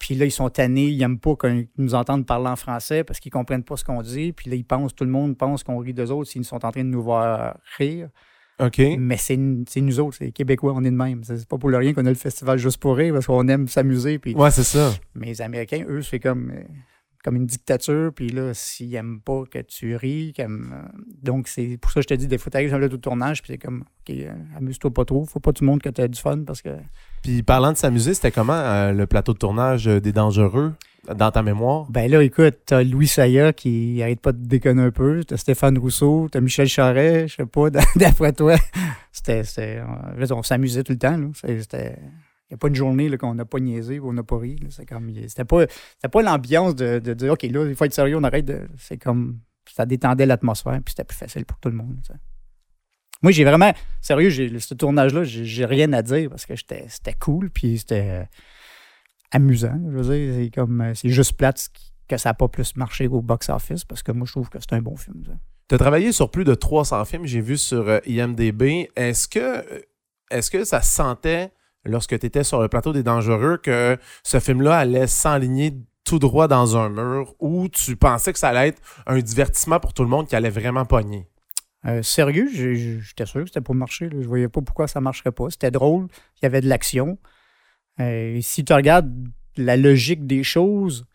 [0.00, 3.20] Puis là, ils sont tannés, ils n'aiment pas qu'on nous entende parler en français parce
[3.20, 4.32] qu'ils comprennent pas ce qu'on dit.
[4.32, 6.72] Puis là, ils pensent, tout le monde pense qu'on rit d'eux autres s'ils sont en
[6.72, 8.08] train de nous voir rire.
[8.58, 8.80] OK.
[8.98, 11.22] Mais c'est nous autres, c'est les Québécois, on est de même.
[11.22, 13.68] C'est pas pour le rien qu'on a le festival juste pour rire parce qu'on aime
[13.68, 14.18] s'amuser.
[14.18, 14.92] Puis Ouais, c'est ça.
[15.14, 16.52] mais les Américains, eux, c'est comme,
[17.28, 18.10] comme une dictature.
[18.14, 20.88] Puis là, s'ils n'aiment pas que tu ris, comme, euh,
[21.22, 23.52] donc c'est pour ça que je te dis, des fois, t'arrives sur le tournage, puis
[23.52, 25.26] c'est comme, OK, euh, amuse-toi pas trop.
[25.26, 26.70] Faut pas que tu montres que tu as du fun parce que.
[27.22, 30.72] Puis parlant de s'amuser, c'était comment euh, le plateau de tournage des Dangereux
[31.14, 31.84] dans ta mémoire?
[31.90, 35.22] Ben là, écoute, t'as Louis Saya qui arrête pas de déconner un peu.
[35.24, 38.56] T'as Stéphane Rousseau, t'as Michel Charret, je sais pas, d'après toi.
[39.12, 39.42] C'était.
[39.42, 39.84] dire,
[40.30, 41.26] on s'amusait tout le temps, là.
[41.34, 41.98] C'était.
[42.50, 44.56] N'y a pas une journée qu'on n'a pas niaisé ou on n'a pas ri.
[44.56, 44.68] là.
[44.70, 45.12] C'est comme.
[45.14, 45.66] C'était pas,
[46.10, 48.66] pas l'ambiance de, de dire OK, là, il faut être sérieux, on arrête de.
[48.78, 49.40] C'est comme.
[49.70, 51.98] Ça détendait l'atmosphère, puis c'était plus facile pour tout le monde.
[53.22, 53.72] Moi, j'ai vraiment.
[54.00, 58.24] Sérieux, ce tournage-là, j'ai, rien à dire parce que c'était cool, puis c'était euh,
[59.30, 59.78] amusant.
[59.90, 60.80] Je veux dire, c'est comme.
[60.80, 61.68] euh, C'est juste plate
[62.08, 64.72] que ça n'a pas plus marché au box-office parce que moi, je trouve que c'est
[64.72, 65.22] un bon film.
[65.68, 68.88] Tu as travaillé sur plus de 300 films, j'ai vu sur euh, IMDB.
[68.96, 69.62] Est-ce que,
[70.30, 71.52] est-ce que ça se sentait,
[71.84, 76.48] lorsque tu étais sur le plateau des Dangereux, que ce film-là allait s'enligner tout droit
[76.48, 80.08] dans un mur ou tu pensais que ça allait être un divertissement pour tout le
[80.08, 81.28] monde qui allait vraiment pogner?
[81.86, 84.08] Euh, sérieux, j'étais sûr que c'était pour marcher.
[84.10, 85.50] Je voyais pas pourquoi ça marcherait pas.
[85.50, 87.18] C'était drôle, il y avait de l'action.
[88.00, 89.12] Euh, si tu regardes
[89.56, 91.06] la logique des choses,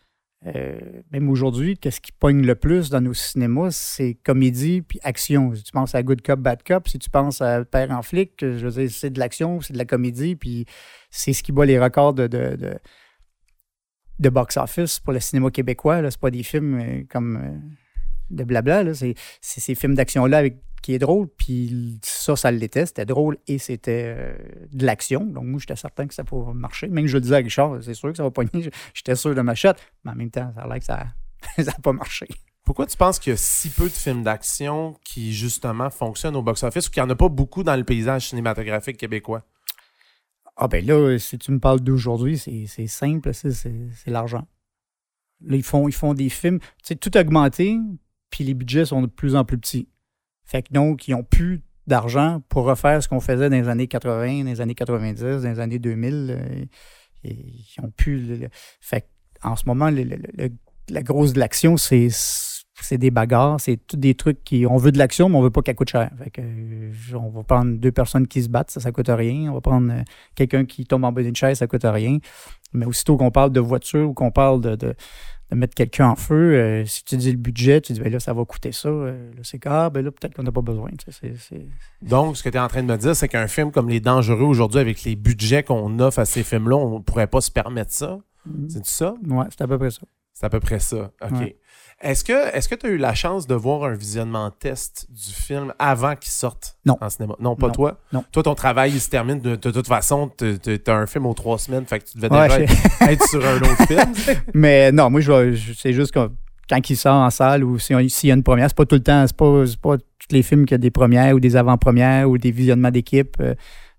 [0.46, 0.78] euh,
[1.10, 5.54] même aujourd'hui, qu'est-ce qui pogne le plus dans nos cinémas, c'est comédie puis action.
[5.54, 8.32] Si tu penses à Good Cop, Bad Cop, si tu penses à Père en flic,
[8.40, 10.66] je veux dire, c'est de l'action, c'est de la comédie, puis
[11.10, 12.74] c'est ce qui bat les records de, de, de,
[14.18, 16.10] de box-office pour le cinéma québécois.
[16.10, 17.58] C'est pas des films euh, comme euh,
[18.30, 18.94] de blabla, là.
[18.94, 23.56] c'est ces films d'action-là avec qui est drôle, puis ça, ça l'était, c'était drôle et
[23.56, 24.36] c'était euh,
[24.70, 25.24] de l'action.
[25.24, 26.88] Donc moi, j'étais certain que ça pourrait marcher.
[26.88, 28.70] Même que je le disais à Richard, c'est sûr que ça va pogner.
[28.92, 29.70] J'étais sûr de ma shot,
[30.04, 31.06] mais en même temps, ça a l'air que ça
[31.58, 32.28] n'a pas marché.
[32.64, 36.42] Pourquoi tu penses qu'il y a si peu de films d'action qui, justement, fonctionnent au
[36.42, 39.42] box-office ou qu'il n'y en a pas beaucoup dans le paysage cinématographique québécois?
[40.56, 43.72] Ah ben là, si tu me parles d'aujourd'hui, c'est simple, c'est
[44.06, 44.46] l'argent.
[45.40, 46.58] Là, ils font, ils font des films.
[46.58, 47.78] Tu sais, tout augmenté,
[48.34, 49.88] puis les budgets sont de plus en plus petits.
[50.44, 53.86] Fait que donc, ils n'ont plus d'argent pour refaire ce qu'on faisait dans les années
[53.86, 56.36] 80, dans les années 90, dans les années 2000.
[56.36, 56.64] euh,
[57.22, 58.40] et ils ont plus.
[58.40, 58.48] le-
[59.44, 59.88] en ce moment,
[60.90, 62.08] la grosse de l'action, c'est
[62.80, 64.66] c'est des bagarres, c'est tous des trucs qui.
[64.66, 66.10] On veut de l'action, mais on veut pas qu'elle coûte cher.
[66.22, 69.50] Fait que, euh, on va prendre deux personnes qui se battent, ça, ça coûte rien.
[69.50, 70.02] On va prendre euh,
[70.34, 72.18] quelqu'un qui tombe en bas d'une chaise, ça coûte rien.
[72.72, 74.94] Mais aussitôt qu'on parle de voiture ou qu'on parle de, de,
[75.50, 78.18] de mettre quelqu'un en feu, euh, si tu dis le budget, tu dis ben là,
[78.18, 78.90] ça va coûter ça.
[78.90, 79.12] là,
[79.44, 80.90] c'est ah, ben là, peut-être qu'on n'a pas besoin.
[82.02, 84.00] Donc, ce que tu es en train de me dire, c'est qu'un film comme Les
[84.00, 87.92] Dangereux aujourd'hui, avec les budgets qu'on offre à ces films-là, on pourrait pas se permettre
[87.92, 88.18] ça.
[88.68, 89.14] C'est ça?
[89.26, 90.02] Ouais, c'est à peu près ça.
[90.34, 91.12] C'est à peu près ça.
[91.22, 91.30] OK.
[91.38, 91.56] Ouais.
[92.00, 95.32] Est-ce que est-ce que tu as eu la chance de voir un visionnement test du
[95.32, 96.98] film avant qu'il sorte Non.
[97.00, 97.34] en cinéma?
[97.40, 97.72] Non, pas Non.
[97.72, 97.98] toi?
[98.12, 98.24] Non.
[98.30, 100.30] Toi, ton travail, il se termine de, de toute façon.
[100.36, 103.28] Tu as un film aux trois semaines, fait que tu devais Ouais, déjà être, être
[103.28, 104.12] sur un autre film.
[104.54, 106.30] Mais non, moi, je, je- c'est juste que
[106.68, 108.96] quand il sort en salle ou si s'il y a une première, c'est pas tout
[108.96, 112.28] le temps, c'est pas, pas tous les films qui ont des premières ou des avant-premières
[112.28, 113.36] ou des visionnements d'équipe.
[113.40, 113.54] euh,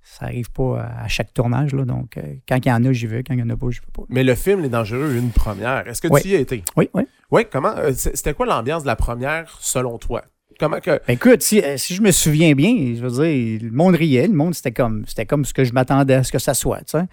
[0.08, 1.74] ça arrive pas à, chaque tournage.
[1.74, 3.24] Là, donc, euh, quand il y en a, j'y vais.
[3.24, 4.04] Quand il y en a pas, j'y vais pas.
[4.10, 5.88] Mais le film Les Dangereux une première.
[5.88, 6.22] Est-ce que Oui.
[6.22, 6.64] tu y as été?
[6.78, 7.04] Oui, oui.
[7.32, 7.76] Oui, comment?
[7.76, 10.24] euh, C'était quoi l'ambiance de la première selon toi?
[10.60, 10.92] Comment que.
[11.08, 14.28] Ben, écoute, si, euh, si je me souviens bien, je veux dire, le monde riait,
[14.28, 16.80] le monde, c'était comme, c'était comme ce que je m'attendais à ce que ça soit,
[16.82, 17.06] tu sais.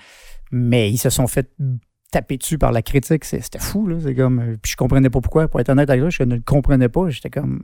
[0.52, 1.50] Mais ils se sont fait
[2.12, 3.24] taper dessus par la critique.
[3.24, 3.96] C'était fou, là.
[4.02, 4.58] C'est comme.
[4.62, 5.48] Puis je comprenais pas pourquoi.
[5.48, 7.08] Pour être honnête avec toi, je ne le comprenais pas.
[7.08, 7.62] J'étais comme.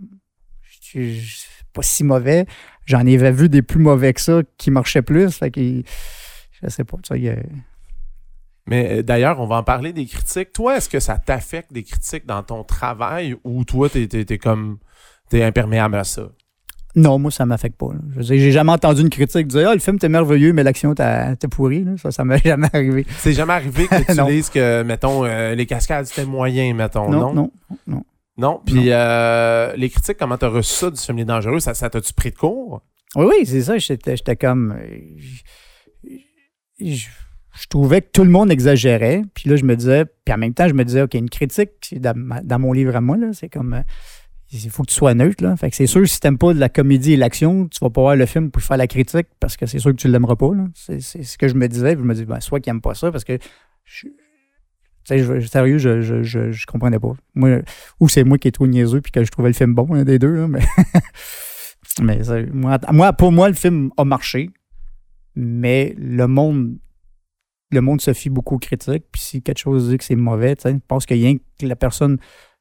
[0.82, 2.46] je- je- C'est pas si mauvais.
[2.86, 5.36] J'en avais vu des plus mauvais que ça qui marchaient plus.
[5.36, 5.60] Fait que.
[6.62, 7.18] Je sais pas, tu sais.
[7.18, 7.36] il y a-
[8.66, 10.52] Mais euh, d'ailleurs, on va en parler des critiques.
[10.52, 14.78] Toi, est-ce que ça t'affecte des critiques dans ton travail ou toi, t'es es, comme.
[15.30, 16.28] T'es imperméable à ça?
[16.96, 17.92] Non, moi, ça m'affecte pas.
[17.92, 18.00] là.
[18.16, 21.36] Je j'ai jamais entendu une critique dire Ah, le film était merveilleux, mais l'action t'a
[21.36, 21.84] t'a pourri.
[21.84, 21.92] là.
[21.98, 23.06] Ça, ça m'est jamais arrivé.
[23.18, 27.20] C'est jamais arrivé que tu dises que, mettons, euh, les cascades, c'était moyen, mettons, non?
[27.20, 27.50] non, non,
[27.86, 28.04] non.
[28.38, 28.61] Non?
[28.64, 31.59] Puis euh, les critiques, comment t'as reçu ça du film Les Dangereux?
[31.61, 32.83] Ça, ça t'a-tu pris de court?
[33.16, 33.77] Oui, oui, c'est ça.
[33.79, 34.72] J'étais comme.
[34.79, 34.98] euh,
[36.81, 37.09] Je, je-
[37.61, 39.22] je trouvais que tout le monde exagérait.
[39.35, 40.05] Puis là, je me disais.
[40.24, 43.01] Puis en même temps, je me disais, OK, une critique, dans, dans mon livre à
[43.01, 43.74] moi, là, c'est comme.
[43.74, 43.83] euh,
[44.53, 45.42] Il faut que tu sois neutre.
[45.42, 45.57] Là.
[45.57, 48.03] Fait que c'est sûr, si t'aimes pas de la comédie et l'action, tu vas pas
[48.03, 50.55] voir le film pour faire la critique parce que c'est sûr que tu l'aimeras pas.
[50.55, 50.66] là.
[50.74, 51.96] C'est c'est ce que je me disais.
[51.96, 53.37] Puis je me dis, ben, soit qu'il aime pas ça parce que.
[53.85, 54.07] Je,
[55.16, 57.12] je- sérieux, je, je, je, je comprenais pas.
[57.35, 57.61] Moi,
[58.01, 60.05] ou c'est moi qui est trop niaiseux puis que je trouvais le film bon, un
[60.05, 60.47] des deux.
[60.47, 60.61] mais
[62.03, 62.21] mais
[62.53, 64.51] moi, moi, pour moi, le film a marché,
[65.35, 66.77] mais le monde,
[67.71, 69.05] le monde se fie beaucoup aux critiques.
[69.11, 72.18] Puis si quelque chose dit que c'est mauvais, je pense que rien que la personne,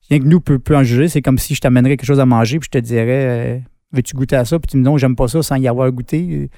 [0.09, 1.07] rien que nous peut, peut en juger.
[1.07, 3.59] C'est comme si je t'amènerais quelque chose à manger, puis je te dirais, euh,
[3.91, 4.59] veux-tu goûter à ça?
[4.59, 6.49] Puis tu me dis non, j'aime pas ça sans y avoir goûté.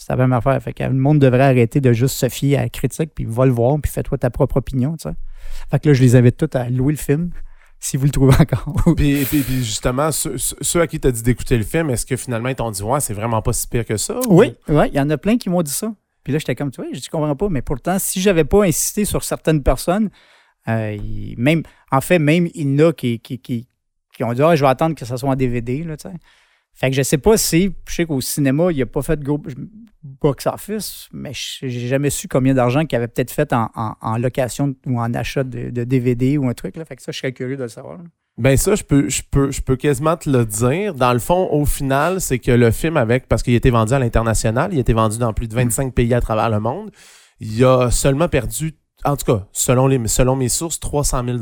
[0.00, 0.62] C'est la même affaire.
[0.62, 3.46] Fait que le monde devrait arrêter de juste se fier à la critique, puis va
[3.46, 5.14] le voir, puis fais-toi ta propre opinion, tu sais.
[5.70, 7.30] Fait que là, je les invite tous à louer le film,
[7.80, 8.74] si vous le trouvez encore.
[8.96, 12.16] Puis, puis- puis justement, ceux, ceux à qui t'as dit d'écouter le film, est-ce que
[12.16, 14.18] finalement ils t'ont dit, ouais, c'est vraiment pas si pire que ça?
[14.28, 15.92] ou- Oui, il y en a plein qui m'ont dit ça.
[16.24, 17.48] Puis là, j'étais comme, tu vois, je ne comprends pas.
[17.48, 20.10] Mais pourtant, si j'avais pas insisté sur certaines personnes,
[20.68, 23.68] euh, il- même, en fait, même il y en a qui, qui, qui,
[24.14, 26.14] qui ont dit, ah, je vais attendre que ça soit en DVD, là, tu sais.
[26.78, 29.24] Fait que je sais pas si, je sais qu'au cinéma, il a pas fait de
[29.24, 29.40] gros
[30.02, 34.18] box-office, mais je- j'ai jamais su combien d'argent qu'il avait peut-être fait en, en- en
[34.18, 36.84] location ou en achat de, de DVD ou un truc, là.
[36.84, 37.98] Fait que ça, je serais curieux de le savoir.
[37.98, 38.04] là.
[38.38, 40.94] Ben ça, je peux, je peux, je peux quasiment te le dire.
[40.94, 43.92] Dans le fond, au final, c'est que le film avec, parce qu'il a été vendu
[43.92, 46.92] à l'international, il a été vendu dans plus de 25 pays à travers le monde,
[47.40, 51.38] il a seulement perdu, en tout cas, selon, les, selon mes sources, 300 000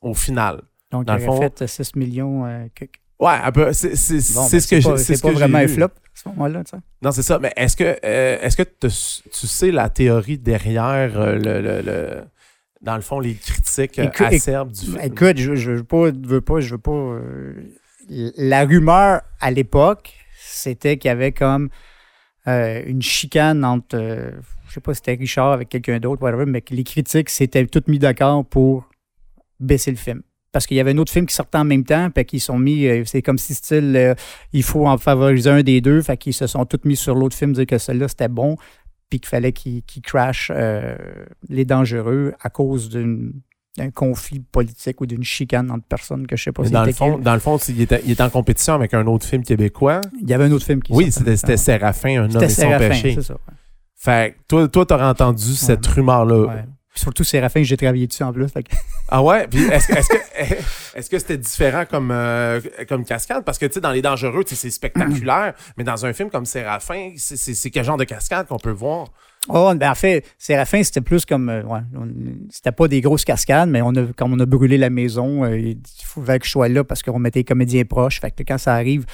[0.00, 0.62] au final.
[0.90, 2.46] Donc, Dans il aurait fond- fait 6 millions.
[2.46, 2.86] euh, que-
[3.20, 5.84] Ouais, un peu, c'est ben, ce que j'ai- c'est C'est ce pas vraiment un flop
[5.86, 6.82] à ce moment-là, tu sais.
[7.00, 7.38] Non, c'est ça.
[7.38, 8.88] Mais est-ce que, euh, est-ce que tu,
[9.30, 12.24] tu sais la théorie derrière euh, le, le- le-
[12.82, 14.98] dans le fond, les critiques euh, Écoute- acerbes du film?
[15.02, 16.90] Écoute, je, je veux pas, veux pas, je veux pas.
[16.90, 17.54] euh,
[18.08, 21.70] la rumeur à l'époque, c'était qu'il y avait comme
[22.46, 23.96] une chicane entre,
[24.68, 27.64] je sais pas si c'était Richard avec quelqu'un d'autre, whatever, mais que les critiques s'étaient
[27.66, 28.90] toutes mis d'accord pour
[29.60, 30.20] baisser le film.
[30.54, 32.60] Parce qu'il y avait un autre film qui sortait en même temps, puis qu'ils sont
[32.60, 34.14] mis, euh, c'est comme si style, euh,
[34.52, 37.36] il faut en favoriser un des deux, fait qu'ils se sont tous mis sur l'autre
[37.36, 38.56] film, dire que celui-là c'était bon,
[39.10, 40.94] puis qu'il fallait qu'ils crashent euh,
[41.48, 46.52] les dangereux à cause d'un conflit politique ou d'une chicane entre personnes que je sais
[46.52, 48.94] pas si dans, le fond, dans le fond, il était, il était en compétition avec
[48.94, 50.02] un autre film québécois.
[50.22, 51.56] Il y avait un autre film qui Oui, sortait c'était.
[51.56, 53.14] Séraphin, un homme et son péché.
[53.16, 53.34] c'est ça.
[53.34, 53.54] ouais.
[53.96, 56.46] Fait que toi, toi, t'aurais entendu cette rumeur-là.
[56.46, 56.64] Ouais.
[56.96, 58.46] Surtout Séraphin, j'ai travaillé dessus en plus.
[58.48, 58.64] fait
[59.08, 59.48] Ah ouais?
[59.48, 60.16] Puis est-ce que, est-ce que,
[60.98, 63.44] Est-ce que c'était différent comme, euh, comme cascade?
[63.44, 67.12] Parce que, tu sais, dans Les Dangereux, c'est spectaculaire, mais dans un film comme Séraphin,
[67.16, 69.08] c'est- c'est c'est quel genre de cascade qu'on peut voir?
[69.48, 71.48] Oh, ben en fait, Séraphin, c'était plus comme.
[71.48, 72.08] euh, ouais, on-
[72.50, 75.58] c'était pas des grosses cascades, mais on a, comme on a brûlé la maison, euh,
[75.58, 78.20] il fallait que je sois là parce qu'on mettait les comédiens proches.
[78.20, 79.04] Fait que quand ça arrive,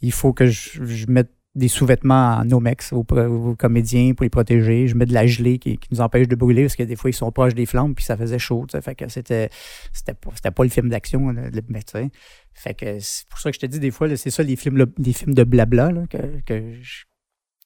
[0.00, 4.30] il faut que je, je mette des sous-vêtements en Nomex aux, aux comédiens pour les
[4.30, 4.86] protéger.
[4.86, 7.14] Je mets de la gelée qui, nous empêche de brûler parce que des fois, ils
[7.14, 8.66] sont proches des flammes puis ça faisait chaud.
[8.70, 8.80] sais.
[8.80, 9.48] Fait que c'était,
[9.92, 11.50] c'était, pas, pas le film d'action, le-
[11.90, 12.10] sais.
[12.54, 14.86] Fait que c'est pour ça que je te dis des fois, c'est ça les films,
[14.98, 17.04] les films de blabla que, que, je-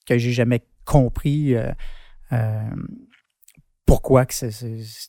[0.07, 1.55] que j'ai jamais compris.
[1.55, 1.71] euh,
[2.31, 2.69] euh,
[3.85, 4.33] pourquoi que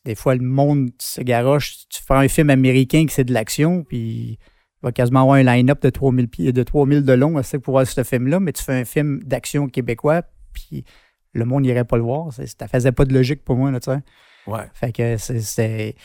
[0.04, 1.87] des fois le monde se garoche.
[1.88, 4.38] Tu fais un film américain qui c'est de l'action, puis
[4.85, 7.87] va quasiment avoir un line-up de 3000 pieds, de 3000 de long c'est pour voir
[7.87, 10.85] ce film-là, mais tu fais un film d'action québécois, puis
[11.33, 12.33] le monde n'irait pas le voir.
[12.33, 13.99] Ça faisait pas de logique pour moi, là, tu sais.
[14.47, 14.68] Ouais.
[14.75, 15.97] Fait que c'est-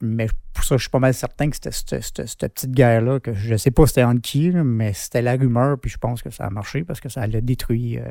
[0.00, 3.56] Mais pour ça, je suis pas mal certain que c'était cette, petite guerre-là, que je
[3.56, 6.46] sais pas c'était entre qui, là, mais c'était la rumeur, puis je pense que ça
[6.46, 8.02] a marché parce que ça a détruit euh,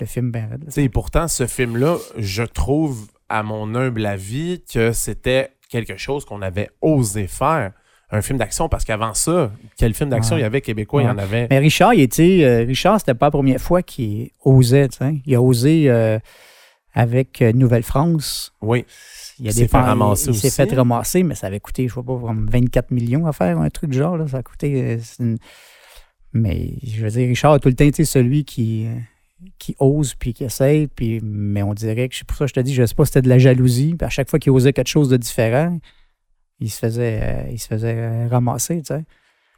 [0.00, 5.50] le film ben et pourtant, ce film-là, je trouve, à mon humble avis, que c'était
[5.68, 7.72] quelque chose qu'on avait osé faire.
[8.10, 10.40] Un film d'action, parce qu'avant ça, quel film d'action Ouais.
[10.40, 11.48] il y avait québécois, il y en avait?
[11.50, 12.44] Mais Richard, il était.
[12.44, 15.14] euh, Richard, c'était pas la première fois qu'il osait, tu sais.
[15.26, 16.18] Il a osé euh,
[16.94, 18.52] avec euh, Nouvelle-France.
[18.62, 18.84] Oui.
[19.40, 20.56] Il, s'est fait ramasser il s'est aussi.
[20.56, 23.68] fait ramasser, mais ça avait coûté, je sais pas, comme 24 millions à faire, un
[23.70, 24.16] truc du genre.
[24.16, 24.26] Là.
[24.28, 24.98] Ça a coûté.
[25.18, 25.36] une-
[26.32, 28.86] Mais je veux dire, Richard a tout le temps été celui qui,
[29.58, 30.86] qui ose puis qui essaye.
[30.86, 33.04] Puis, mais on dirait que, c'est pour ça que je te dis, je sais pas
[33.04, 33.94] si c'était de la jalousie.
[33.98, 35.78] Puis à chaque fois qu'il osait quelque chose de différent,
[36.60, 39.04] il se faisait, euh, il se faisait euh, ramasser, tu sais.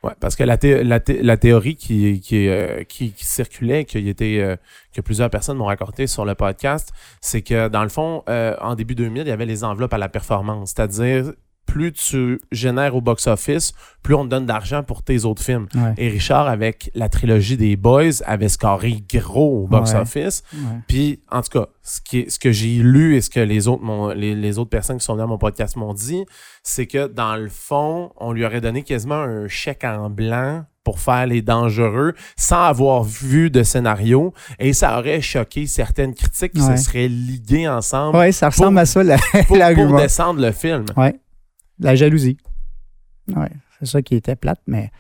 [0.04, 3.84] Ouais, parce que la, thé- la, thé- la théorie qui, qui, euh, qui, qui circulait,
[3.84, 4.54] qui était, euh,
[4.94, 8.76] que plusieurs personnes m'ont raconté sur le podcast, c'est que dans le fond, euh, en
[8.76, 10.70] début 2000, il y avait les enveloppes à la performance.
[10.76, 11.32] C'est-à-dire,
[11.68, 15.68] plus tu génères au box-office, plus on te donne d'argent pour tes autres films.
[15.74, 15.92] Ouais.
[15.98, 20.42] Et Richard, avec la trilogie des Boys, avait scoré gros au box-office.
[20.54, 20.60] Ouais.
[20.88, 23.68] Puis, en tout cas, ce, qui est- ce que j'ai lu et ce que les
[23.68, 26.24] autres, m'ont- les, les autres personnes qui sont venues à mon podcast m'ont dit,
[26.62, 31.00] c'est que dans le fond, on lui aurait donné quasiment un chèque en blanc pour
[31.00, 36.62] faire les dangereux sans avoir vu de scénario et ça aurait choqué certaines critiques qui
[36.62, 36.78] Ouais.
[36.78, 39.56] se seraient liguées ensemble Ouais, ça ressemble à ça, la, pour,
[39.98, 40.86] descendre le film.
[41.80, 42.38] La jalousie.
[43.34, 44.90] Ouais, c'est ça qui était plate, mais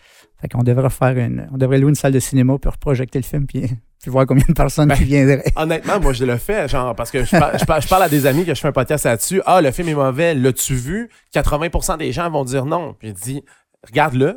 [0.40, 1.48] fait qu'on devrait faire une.
[1.52, 3.62] On devrait louer une salle de cinéma pour projeter le film puis,
[4.02, 5.44] puis voir combien de personnes Ben, qui viendraient.
[5.56, 8.08] Honnêtement, moi, je le fais, genre, parce que je, par- je par- je parle à
[8.08, 9.40] des amis que je fais un podcast là-dessus.
[9.46, 11.08] Ah, le film est mauvais, l'as-tu vu?
[11.34, 12.94] 80% des gens vont dire non.
[12.98, 13.44] Puis je dis,
[13.86, 14.34] regarde-le.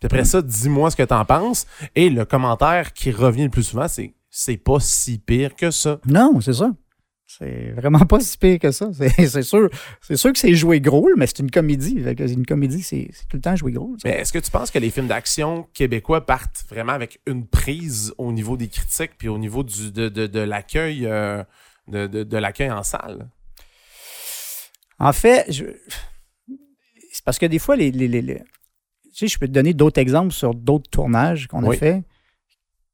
[0.00, 1.66] Puis après ça, dis-moi ce que t'en penses.
[1.94, 5.98] Et le commentaire qui revient le plus souvent, c'est, c'est pas si pire que ça.
[6.06, 6.70] Non, c'est ça.
[7.38, 8.90] C'est vraiment pas si pire que ça.
[8.92, 11.96] C'est sûr, c'est sûr que c'est joué gros, mais c'est une comédie.
[12.18, 13.94] Une comédie, c'est tout le temps joué gros.
[13.98, 14.08] ça.
[14.08, 18.12] Mais est-ce que tu penses que les films d'action québécois partent vraiment avec une prise
[18.18, 21.42] au niveau des critiques puis au niveau du, de, de, de l'accueil euh,
[21.88, 23.28] de, de, de l'accueil en salle?
[24.98, 25.64] En fait, je-
[27.12, 29.74] c'est parce que des fois, les, les- les- les- tu sais, je peux te donner
[29.74, 31.76] d'autres exemples sur d'autres tournages qu'on Oui.
[31.76, 32.02] a fait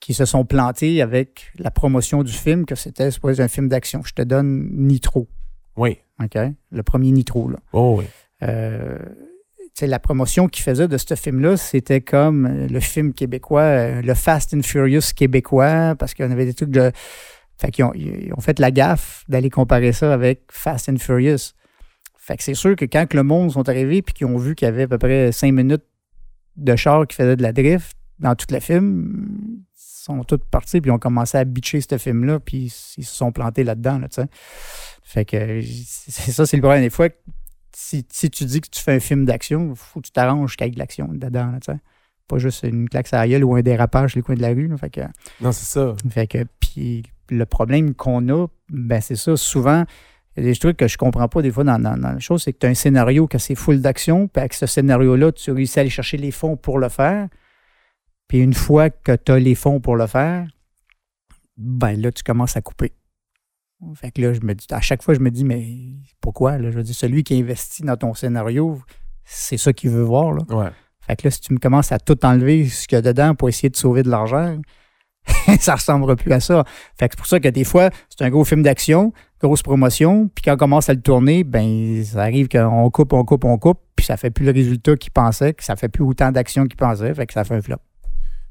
[0.01, 4.03] qui se sont plantés avec la promotion du film, que c'était supposé un film d'action.
[4.05, 5.29] Je te donne Nitro,
[5.77, 5.99] Oui.
[6.23, 6.39] OK?
[6.71, 7.59] Le premier Nitro, là.
[7.73, 8.05] Oh oui.
[8.43, 8.99] Euh,
[9.59, 14.03] tu sais, la promotion qu'ils faisaient de ce film-là, c'était comme le film québécois, euh,
[14.03, 16.91] le Fast and Furious québécois, parce qu'on avait des trucs de.
[17.61, 21.53] Fait qu'ils ont, ils ont fait la gaffe d'aller comparer ça avec Fast and Furious.
[22.17, 24.67] Fait que c'est sûr que quand le monde sont arrivés puis qu'ils ont vu qu'il
[24.67, 25.85] y avait à peu près cinq minutes
[26.57, 29.63] de char qui faisait de la drift dans tout le film,
[30.05, 33.33] sont tous partis puis ils ont commencé à bitcher ce film-là puis ils se sont
[33.33, 34.29] plantés là-dedans, là, tu sais.
[35.03, 36.83] Fait que c'est ça, c'est le problème.
[36.83, 37.09] Des fois,
[37.75, 40.57] si, si tu dis que tu fais un film d'action, il faut que tu t'arranges
[40.57, 41.79] qu'il y ait de l'action dedans, là, tu sais.
[42.27, 44.49] Pas juste une claque à la gueule ou un dérapage sur les coins de la
[44.49, 44.69] rue.
[44.69, 44.77] là.
[44.77, 45.01] fait que,
[45.41, 45.95] Non, c'est ça.
[46.11, 49.85] fait que, puis le problème qu'on a, ben c'est ça, souvent,
[50.37, 52.19] il y a des trucs que je comprends pas des fois dans, dans, dans la
[52.19, 55.33] chose, c'est que tu as un scénario que c'est full d'action, puis avec ce scénario-là,
[55.33, 57.29] tu réussis à aller chercher les fonds pour le faire.
[58.29, 60.47] Puis une fois que tu as les fonds pour le faire,
[61.57, 62.93] ben là, tu commences à couper.
[63.95, 65.67] Fait que là, je me dis, à chaque fois, je me dis, mais
[66.21, 66.59] pourquoi?
[66.59, 66.71] Là?
[66.71, 68.81] Je veux dire, celui qui investit dans ton scénario,
[69.25, 70.33] c'est ça qu'il veut voir.
[70.33, 70.43] Là.
[70.51, 70.71] Ouais.
[71.01, 73.35] Fait que là, si tu me commences à tout enlever ce qu'il y a dedans
[73.35, 74.59] pour essayer de sauver de l'argent,
[75.61, 76.65] ça ressemblera plus à ça.
[76.99, 80.29] Fait que c'est pour ça que des fois, c'est un gros film d'action, grosse promotion,
[80.35, 83.59] puis quand on commence à le tourner, ben ça arrive qu'on coupe, on coupe, on
[83.59, 86.65] coupe, puis ça fait plus le résultat qu'il pensait, que ça fait plus autant d'action
[86.65, 87.79] qu'il pensait, fait que ça fait un flop.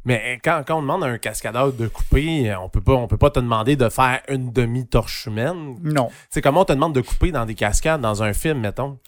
[0.08, 3.18] Mais quand, quand on demande à un cascadeur de couper, on peut pas, on peut
[3.18, 5.76] pas te demander de faire une demi-torche humaine.
[5.84, 6.08] Non.
[6.30, 9.00] C'est comment on te demande de couper dans des cascades dans un film, mettons?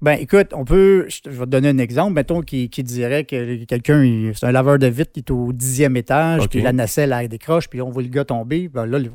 [0.00, 1.06] Ben, écoute, on peut.
[1.08, 2.14] Je, vais te donner un exemple.
[2.14, 5.94] Mettons qui, qui dirait que quelqu'un, c'est un laveur de vitre, il est au dixième
[5.98, 8.68] étage, puis la nacelle, elle décroche, puis on voit le gars tomber.
[8.68, 9.10] Ben là, là,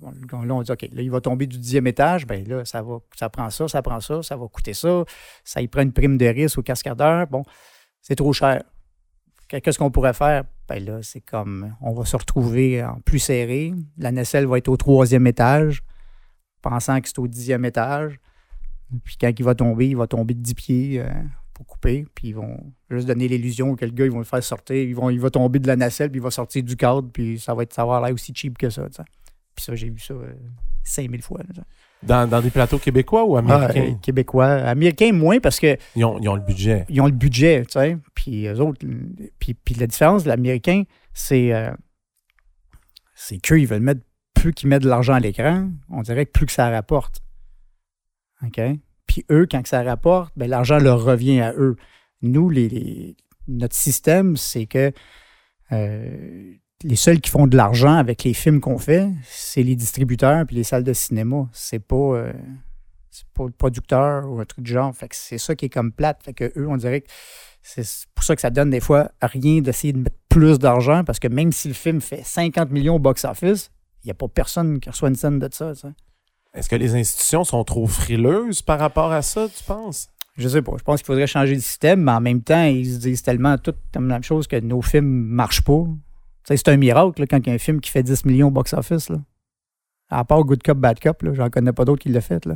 [0.00, 2.28] on dit, OK, là, il va tomber du dixième étage.
[2.28, 5.04] Ben là, ça, va, ça prend ça, ça prend ça, ça va coûter ça.
[5.42, 7.26] Ça y prend une prime de risque au cascadeur.
[7.26, 7.42] Bon,
[8.02, 8.62] c'est trop cher.
[9.48, 10.44] Qu'est-ce qu'on pourrait faire?
[10.68, 13.72] Ben là, c'est comme, on va se retrouver en plus serré.
[13.96, 15.82] La nacelle va être au troisième étage,
[16.60, 18.20] pensant que c'est au dixième étage.
[19.04, 21.08] Puis quand il va tomber, il va tomber de 10 pieds euh,
[21.54, 22.06] pour couper.
[22.14, 24.76] Puis ils vont juste donner l'illusion que le gars, ils vont le faire sortir.
[24.76, 27.38] Ils vont, il va tomber de la nacelle, puis il va sortir du cadre, puis
[27.38, 28.86] ça va être ça va avoir l'air aussi cheap que ça.
[29.54, 30.34] Puis ça, j'ai vu ça euh,
[30.84, 31.40] 5000 fois.
[31.56, 31.64] là.
[32.02, 33.80] Dans, dans des plateaux québécois ou Ah, américains?
[33.92, 34.46] euh, Québécois.
[34.46, 36.84] Américains, moins parce que ils, ont, ils ont le budget.
[36.88, 37.98] ils ont le budget, tu sais.
[38.14, 38.86] Puis eux autres,
[39.40, 41.72] puis, puis la différence de l'américain, c'est euh,
[43.14, 44.00] c'est qu'eux, ils veulent mettre,
[44.34, 47.20] plus qu'ils mettent de l'argent à l'écran, on dirait que plus que ça rapporte.
[48.44, 48.60] OK?
[49.08, 51.74] Puis eux, quand que ça rapporte, ben, l'argent leur revient à eux.
[52.22, 53.16] Nous, les, les-
[53.48, 54.92] notre système, c'est que
[55.72, 56.52] euh,
[56.84, 60.56] les seuls qui font de l'argent avec les films qu'on fait, c'est les distributeurs puis
[60.56, 61.48] les salles de cinéma.
[61.52, 62.32] C'est pas, euh,
[63.10, 64.94] c'est pas le producteur ou un truc du genre.
[64.94, 66.22] Fait que c'est ça qui est comme plate.
[66.22, 67.08] Fait que eux, on dirait que
[67.62, 71.18] c'est pour ça que ça donne des fois rien d'essayer de mettre plus d'argent parce
[71.18, 73.70] que même si le film fait 50 millions au box-office,
[74.04, 75.72] il n'y a pas personne qui reçoit une scène de ça.
[76.54, 80.08] Est-ce que les institutions sont trop frileuses par rapport à ça, tu penses?
[80.36, 80.72] Je sais pas.
[80.78, 83.58] Je pense qu'il faudrait changer le système, mais en même temps, ils se disent tellement
[83.58, 85.84] toutes la même chose que nos films ne marchent pas.
[86.48, 89.10] C'est un miracle quand il y a un film qui fait 10 millions au box-office.
[90.08, 92.48] À part Good Cop, Bad là, j'en connais pas d'autres qui l'ont fait.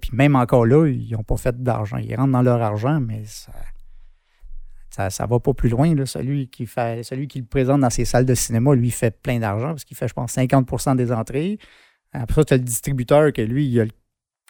[0.00, 1.98] Puis même encore là, ils n'ont pas fait d'argent.
[1.98, 3.52] Ils rentrent dans leur argent, mais ça
[5.10, 5.94] ça, va pas plus loin.
[6.06, 9.38] Celui, qui fait, celui qui le présente dans ses salles de cinéma, lui, fait plein
[9.38, 11.58] d'argent parce qu'il fait, je pense, 50 des entrées.
[12.12, 13.78] Après ça, tu as le distributeur que lui,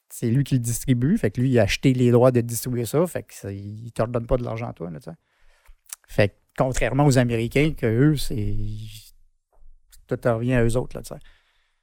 [0.09, 1.19] c'est lui qui le distribue.
[1.19, 3.05] Fait que lui, il a acheté les droits de distribuer ça.
[3.07, 4.90] Fait que il te redonne pas de l'argent à toi.
[4.90, 4.99] Là,
[6.07, 8.55] fait que contrairement aux Américains, que eux, c'est.
[10.07, 10.97] Tout revient à eux autres.
[10.97, 11.21] Là, tu sais.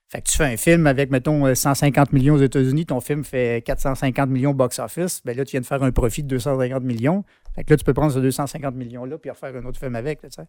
[0.09, 3.23] Fait que tu fais un film avec, mettons, euh, 150 millions aux États-Unis, ton film
[3.23, 7.23] fait 450 millions box-office, ben là, tu viens de faire un profit de 250 millions.
[7.55, 10.21] Fait que là, tu peux prendre ce 250 millions-là puis refaire un autre film avec.
[10.21, 10.47] là, tu sais.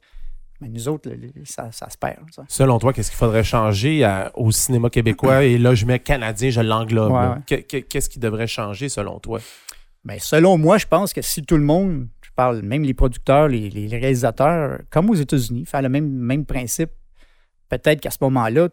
[0.61, 2.19] Mais nous autres, là, ça, ça se perd.
[2.47, 5.45] Selon toi, qu'est-ce qu'il faudrait changer à- au cinéma québécois?
[5.45, 7.13] Et là, je mets canadien, je l'englobe.
[7.13, 7.83] Ouais, ouais.
[7.89, 9.41] Qu'est-ce qui devrait changer selon toi?
[10.05, 13.69] Ben, selon moi, je pense que si tout le monde, parle même les producteurs, les,
[13.89, 16.91] réalisateurs, comme aux États-Unis, faire le même, même principe,
[17.69, 18.69] peut-être qu'à ce moment-là,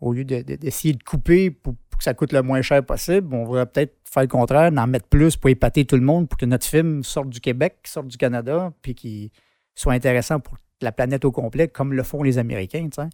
[0.00, 3.34] au lieu de- de- d'essayer de, couper pour, que ça coûte le moins cher possible,
[3.34, 6.38] on va peut-être faire le contraire, d'en mettre plus pour épater tout le monde, pour
[6.38, 9.30] que notre film sorte du Québec, sorte du Canada, puis qu'il
[9.74, 12.88] soit intéressant pour la planète au complet, comme le font les Américains.
[12.88, 13.08] tu sais.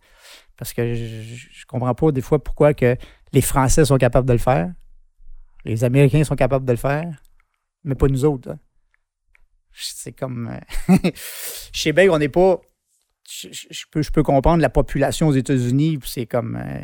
[0.56, 1.04] Parce que je,
[1.52, 2.96] je comprends pas des fois pourquoi que
[3.32, 4.72] les Français sont capables de le faire,
[5.64, 7.20] les Américains sont capables de le faire,
[7.82, 8.50] mais pas nous autres.
[8.52, 8.58] hein.
[9.78, 10.50] C'est comme.
[10.90, 10.96] euh,
[11.72, 12.60] je sais bien qu'on n'est pas.
[13.28, 16.80] Je, peux, je peux comprendre la population aux États-Unis, c'est comme euh,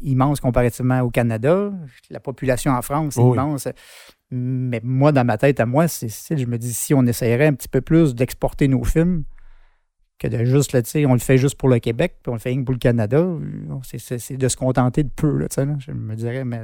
[0.00, 1.72] immense comparativement au Canada.
[2.10, 3.32] La population en France, c'est Oui.
[3.36, 3.66] immense.
[4.30, 7.54] Mais moi, dans ma tête, à moi, c'est je me dis si on essayerait un
[7.54, 9.24] petit peu plus d'exporter nos films
[10.20, 12.34] que de juste, là, tu sais, on le fait juste pour le Québec, puis on
[12.34, 13.24] le fait rien que pour le Canada,
[13.82, 15.76] c'est- de se contenter de peu, là, tu sais, là.
[15.78, 16.60] Je me dirais, mais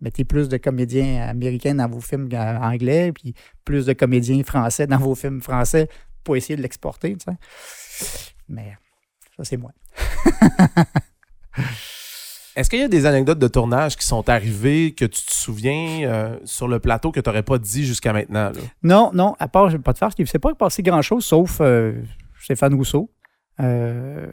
[0.00, 4.86] mettez plus de comédiens américains dans vos films euh, anglais, puis plus de comédiens français
[4.86, 5.88] dans vos films français
[6.24, 7.36] pour essayer de l'exporter, tu sais.
[8.48, 8.76] Mais
[9.36, 9.72] ça, c'est moi.
[12.56, 16.08] Est-ce qu'il y a des anecdotes de tournage qui sont arrivées que tu te souviens
[16.08, 18.50] euh, sur le plateau que tu n'aurais pas dit jusqu'à maintenant?
[18.50, 18.60] là?
[18.82, 21.22] Non, non, à part, je vais pas te faire, il ne s'est pas passé grand-chose,
[21.22, 22.00] sauf euh,
[22.40, 23.10] Stéphane Rousseau.
[23.60, 24.26] Euh,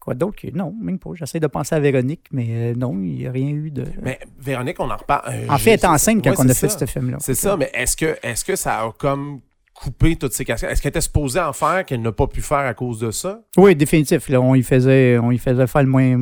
[0.00, 0.36] quoi d'autre?
[0.40, 1.10] que- Non, même pas.
[1.14, 3.84] J'essaie de penser à Véronique, mais euh, non, il n'y a rien eu de...
[4.02, 5.22] Mais Véronique, on en reparle.
[5.32, 7.18] euh, en fait, elle était enceinte quand Ouais, on a fait ce film-là.
[7.20, 9.40] C'est ça, mais est-ce que, est que ça a comme
[9.74, 10.70] coupé toutes ces cascades?
[10.70, 13.40] Est-ce qu'elle était supposée en faire qu'elle n'a pas pu faire à cause de ça?
[13.56, 14.28] Oui, définitif.
[14.28, 16.16] Là, on, y faisait, on y faisait faire le moins,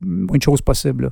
[0.00, 1.04] moins de choses possible.
[1.04, 1.10] là.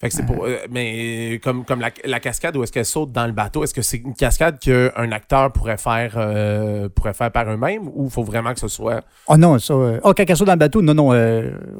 [0.00, 0.44] Fait que c'est pour.
[0.44, 3.74] euh, mais comme, comme la, la cascade où est-ce qu'elle saute dans le bateau, est-ce
[3.74, 8.10] que c'est une cascade qu'un acteur pourrait faire euh, pourrait faire par eux-mêmes ou il
[8.10, 9.02] faut vraiment que ce soit.
[9.26, 9.74] Oh non, ça.
[9.74, 11.08] euh, Oh, quand elle saute dans le bateau, non, non,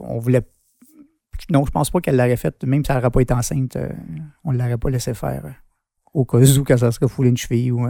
[0.02, 0.42] on voulait.
[1.50, 3.78] Non, je pense pas qu'elle l'aurait fait, même si elle n'aurait pas été enceinte,
[4.44, 5.44] on ne l'aurait pas laissé faire.
[6.12, 7.86] au cas où, quand ça serait foulé une cheville ou.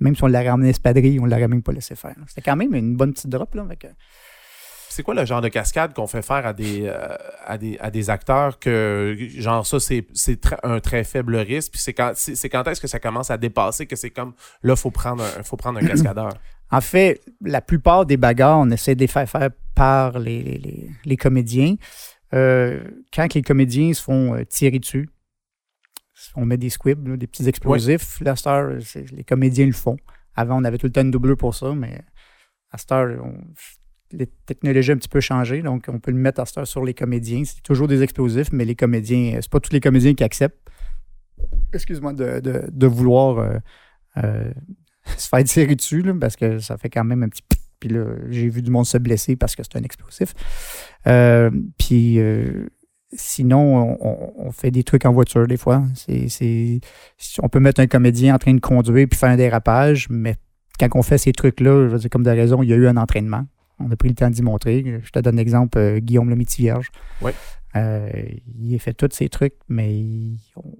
[0.00, 2.16] même si on l'aurait ramené à espadrille, on ne l'aurait même pas laissé faire.
[2.26, 3.64] C'était quand même une bonne petite drop, là.
[3.70, 3.86] fait que-
[4.94, 7.90] C'est quoi le genre de cascade qu'on fait faire à des, euh, à des, à
[7.90, 11.72] des acteurs que, genre, ça, c'est c'est un très faible risque?
[11.72, 14.34] Puis c'est quand, c'est c'est quand est-ce que ça commence à dépasser que c'est comme,
[14.62, 16.30] là, il faut prendre un, faut prendre un cascadeur?
[16.70, 20.58] En fait, la plupart des bagarres, on essaie de les faire faire par les, les-
[20.58, 21.74] les- les comédiens.
[22.32, 25.08] Euh, quand les comédiens se font euh, tirer dessus,
[26.36, 28.20] on met des squibs, là, des petits explosifs.
[28.36, 29.96] Star, c'est- les comédiens le font.
[30.36, 32.00] Avant, on avait tout le temps une doubleur pour ça, mais
[32.70, 33.06] à Star,
[34.18, 36.84] les technologies ont un petit peu changé, donc on peut le mettre à Star sur
[36.84, 37.42] les comédiens.
[37.44, 40.58] C'est toujours des explosifs, mais les comédiens, c'est pas tous les comédiens qui acceptent,
[41.72, 43.58] excuse-moi, de, vouloir euh,
[44.18, 44.52] euh,
[45.16, 47.42] se faire tirer dessus, parce que ça fait quand même un petit.
[47.80, 50.32] Puis là, j'ai vu du monde se blesser parce que c'est un explosif.
[51.06, 52.66] Euh, puis euh,
[53.12, 55.82] sinon, on, fait des trucs en voiture des fois.
[55.94, 56.80] C'est,
[57.42, 60.36] on peut mettre un comédien en train de conduire puis faire un dérapage, mais
[60.78, 62.86] quand on fait ces trucs-là, je veux dire, comme de raison, il y a eu
[62.86, 63.44] un entraînement.
[63.80, 65.00] On a pris le temps d'y montrer.
[65.02, 66.90] Je te donne l'exemple, euh, Guillaume le Vierge.
[67.20, 67.32] Oui.
[67.76, 68.08] Euh,
[68.58, 70.76] il a fait tous ces trucs, mais il- on,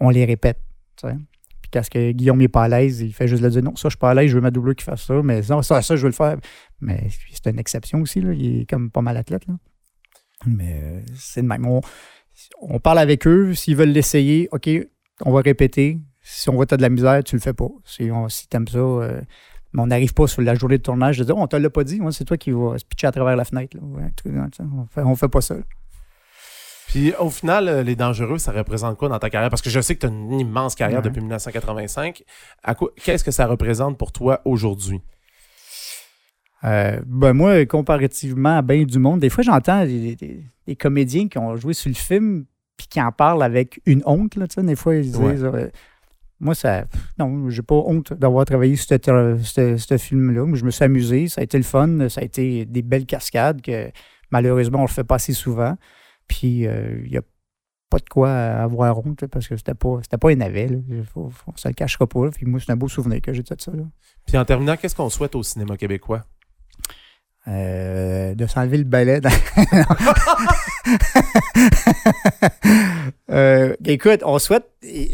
[0.00, 0.58] on les répète.
[0.96, 1.14] tu sais.
[1.62, 3.88] Puis quand que Guillaume n'est pas à l'aise, il fait juste le dire non, ça,
[3.88, 5.80] je suis pas à l'aise, je veux ma doubleur qui fasse ça, mais non, ça,
[5.82, 6.36] ça, je veux le faire.
[6.80, 8.32] Mais c'est une exception aussi, là.
[8.32, 9.46] il est comme pas mal athlète.
[9.46, 9.54] Là.
[10.46, 11.66] Mais euh, c'est de même.
[11.66, 11.80] On,
[12.60, 14.68] on parle avec eux, s'ils veulent l'essayer, OK,
[15.24, 15.98] on va répéter.
[16.20, 17.68] Si on voit que tu as de la misère, tu le fais pas.
[17.84, 19.20] Si, on, si tu aimes ça, euh,
[19.76, 21.70] mais on n'arrive pas sur la journée de tournage de dire, oh, on te l'a
[21.70, 23.76] pas dit, c'est toi qui vas se pitcher à travers la fenêtre.
[23.76, 23.82] là.
[23.84, 25.54] On fait, on fait pas ça.
[25.54, 25.60] là.
[26.88, 29.50] Puis au final, euh, les dangereux, ça représente quoi dans ta carrière?
[29.50, 31.04] Parce que je sais que tu as une immense carrière Ouais.
[31.04, 32.22] depuis 1985.
[32.62, 35.00] À quoi, qu'est-ce que ça représente pour toi aujourd'hui?
[36.64, 41.28] Euh, ben moi, comparativement à bien du monde, des fois j'entends des, des- des comédiens
[41.28, 42.44] qui ont joué sur le film
[42.76, 44.34] puis qui en parlent avec une honte.
[44.36, 45.42] Là, des fois, ils disent Ouais.
[45.42, 45.70] euh,
[46.38, 46.84] Moi, ça.
[47.18, 50.46] Non, j'ai pas honte d'avoir travaillé sur ce, film-là.
[50.54, 53.62] Je me suis amusé, ça a été le fun, ça a été des belles cascades
[53.62, 53.90] que
[54.30, 55.76] malheureusement on le fait pas assez souvent.
[56.28, 57.22] Puis euh, il n'y a
[57.88, 60.68] pas de quoi avoir honte parce que c'était pas, c'était pas un navet.
[61.16, 62.30] On se le cachera pas.
[62.30, 63.72] Puis moi, c'est un beau souvenir que j'ai de ça.
[63.72, 63.84] Là.
[64.26, 66.24] Puis en terminant, qu'est-ce qu'on souhaite au cinéma québécois?
[67.48, 69.20] Euh, de s'enlever le balai.
[69.20, 69.30] dans-
[73.30, 74.64] Euh, écoute, on souhaite,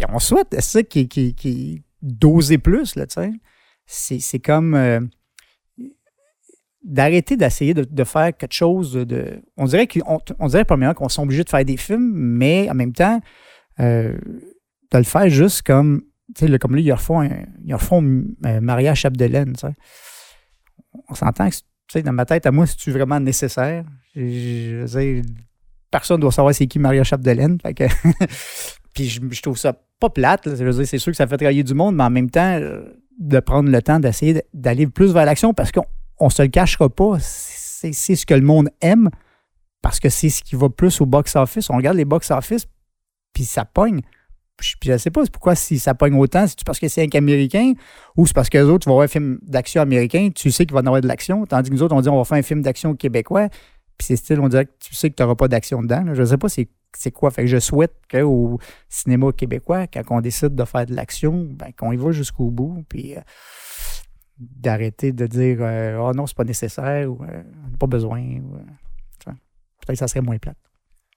[0.09, 3.33] on souhaite ça qui, qui, qui d'oser plus, là, tu sais?
[3.87, 5.01] C'est, c'est comme euh,
[6.85, 9.43] d'arrêter d'essayer de, faire quelque chose de.
[9.57, 12.75] on dirait qu'on on dirait premièrement qu'on sont obligés de faire des films, mais en
[12.75, 13.21] même temps,
[13.79, 14.19] de
[14.99, 16.03] le faire juste comme.
[16.37, 18.03] Tu sais, comme là, ils refont, un- ils refont
[18.47, 19.75] euh, Maria Chapdelaine, tu sais.
[21.09, 21.57] On s'entend que,
[21.93, 23.85] tu sais, dans ma tête, à moi, c'est-tu vraiment nécessaire?
[24.17, 25.23] Je, je
[25.91, 27.59] personne doit savoir c'est qui Maria Chapdelaine.
[28.95, 30.49] Puis je, trouve ça pas plate.
[30.57, 32.83] C'est sûr que ça fait travailler du monde, mais en même temps, euh,
[33.19, 35.85] de prendre le temps d'essayer d'aller plus vers l'action parce qu'on
[36.19, 37.19] on se le cachera pas.
[37.21, 39.11] C'est c'est ce que le monde aime
[39.83, 41.69] parce que c'est ce qui va plus au box-office.
[41.69, 42.67] On regarde les box-office,
[43.35, 44.01] puis ça pogne.
[44.63, 47.73] Je sais pas pourquoi si ça pogne autant, c'est parce que c'est un américain
[48.17, 50.67] ou c'est parce que les autres, tu vas voir un film d'action américain, tu sais
[50.67, 52.39] qu'il va en avoir de l'action, tandis que nous autres, on dit on va faire
[52.39, 53.49] un film d'action québécois,
[53.99, 56.05] puis c'est style, on dirait que tu sais que tu n'auras pas d'action dedans.
[56.15, 57.31] Je sais pas c'est quoi.
[57.31, 58.59] Fait que je souhaite qu'au
[58.89, 62.85] cinéma québécois, quand on décide de faire de l'action, ben, qu'on y va jusqu'au bout,
[62.89, 63.21] puis euh,
[64.39, 65.59] d'arrêter de dire
[66.01, 68.23] Oh non, c'est pas nécessaire ou euh, on n'a pas besoin.
[69.85, 70.57] Peut-être que ça serait moins plate.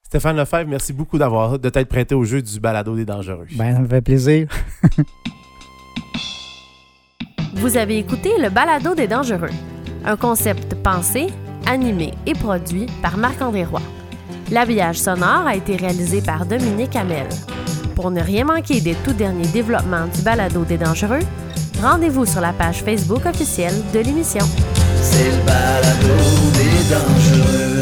[0.05, 3.47] Stéphane Lefebvre, merci beaucoup d'avoir de t'être prêté au jeu du balado des dangereux.
[3.55, 4.47] Ben, ça me fait plaisir.
[7.55, 9.49] Vous avez écouté le Balado des Dangereux,
[10.05, 11.27] un concept pensé,
[11.65, 13.81] animé et produit par Marc-André Roy.
[14.51, 17.27] L'habillage sonore a été réalisé par Dominique Hamel.
[17.95, 21.23] Pour ne rien manquer des tout derniers développements du Balado des Dangereux,
[21.81, 24.45] rendez-vous sur la page Facebook officielle de l'émission.
[25.01, 26.13] C'est le balado
[26.53, 27.74] des dangereux.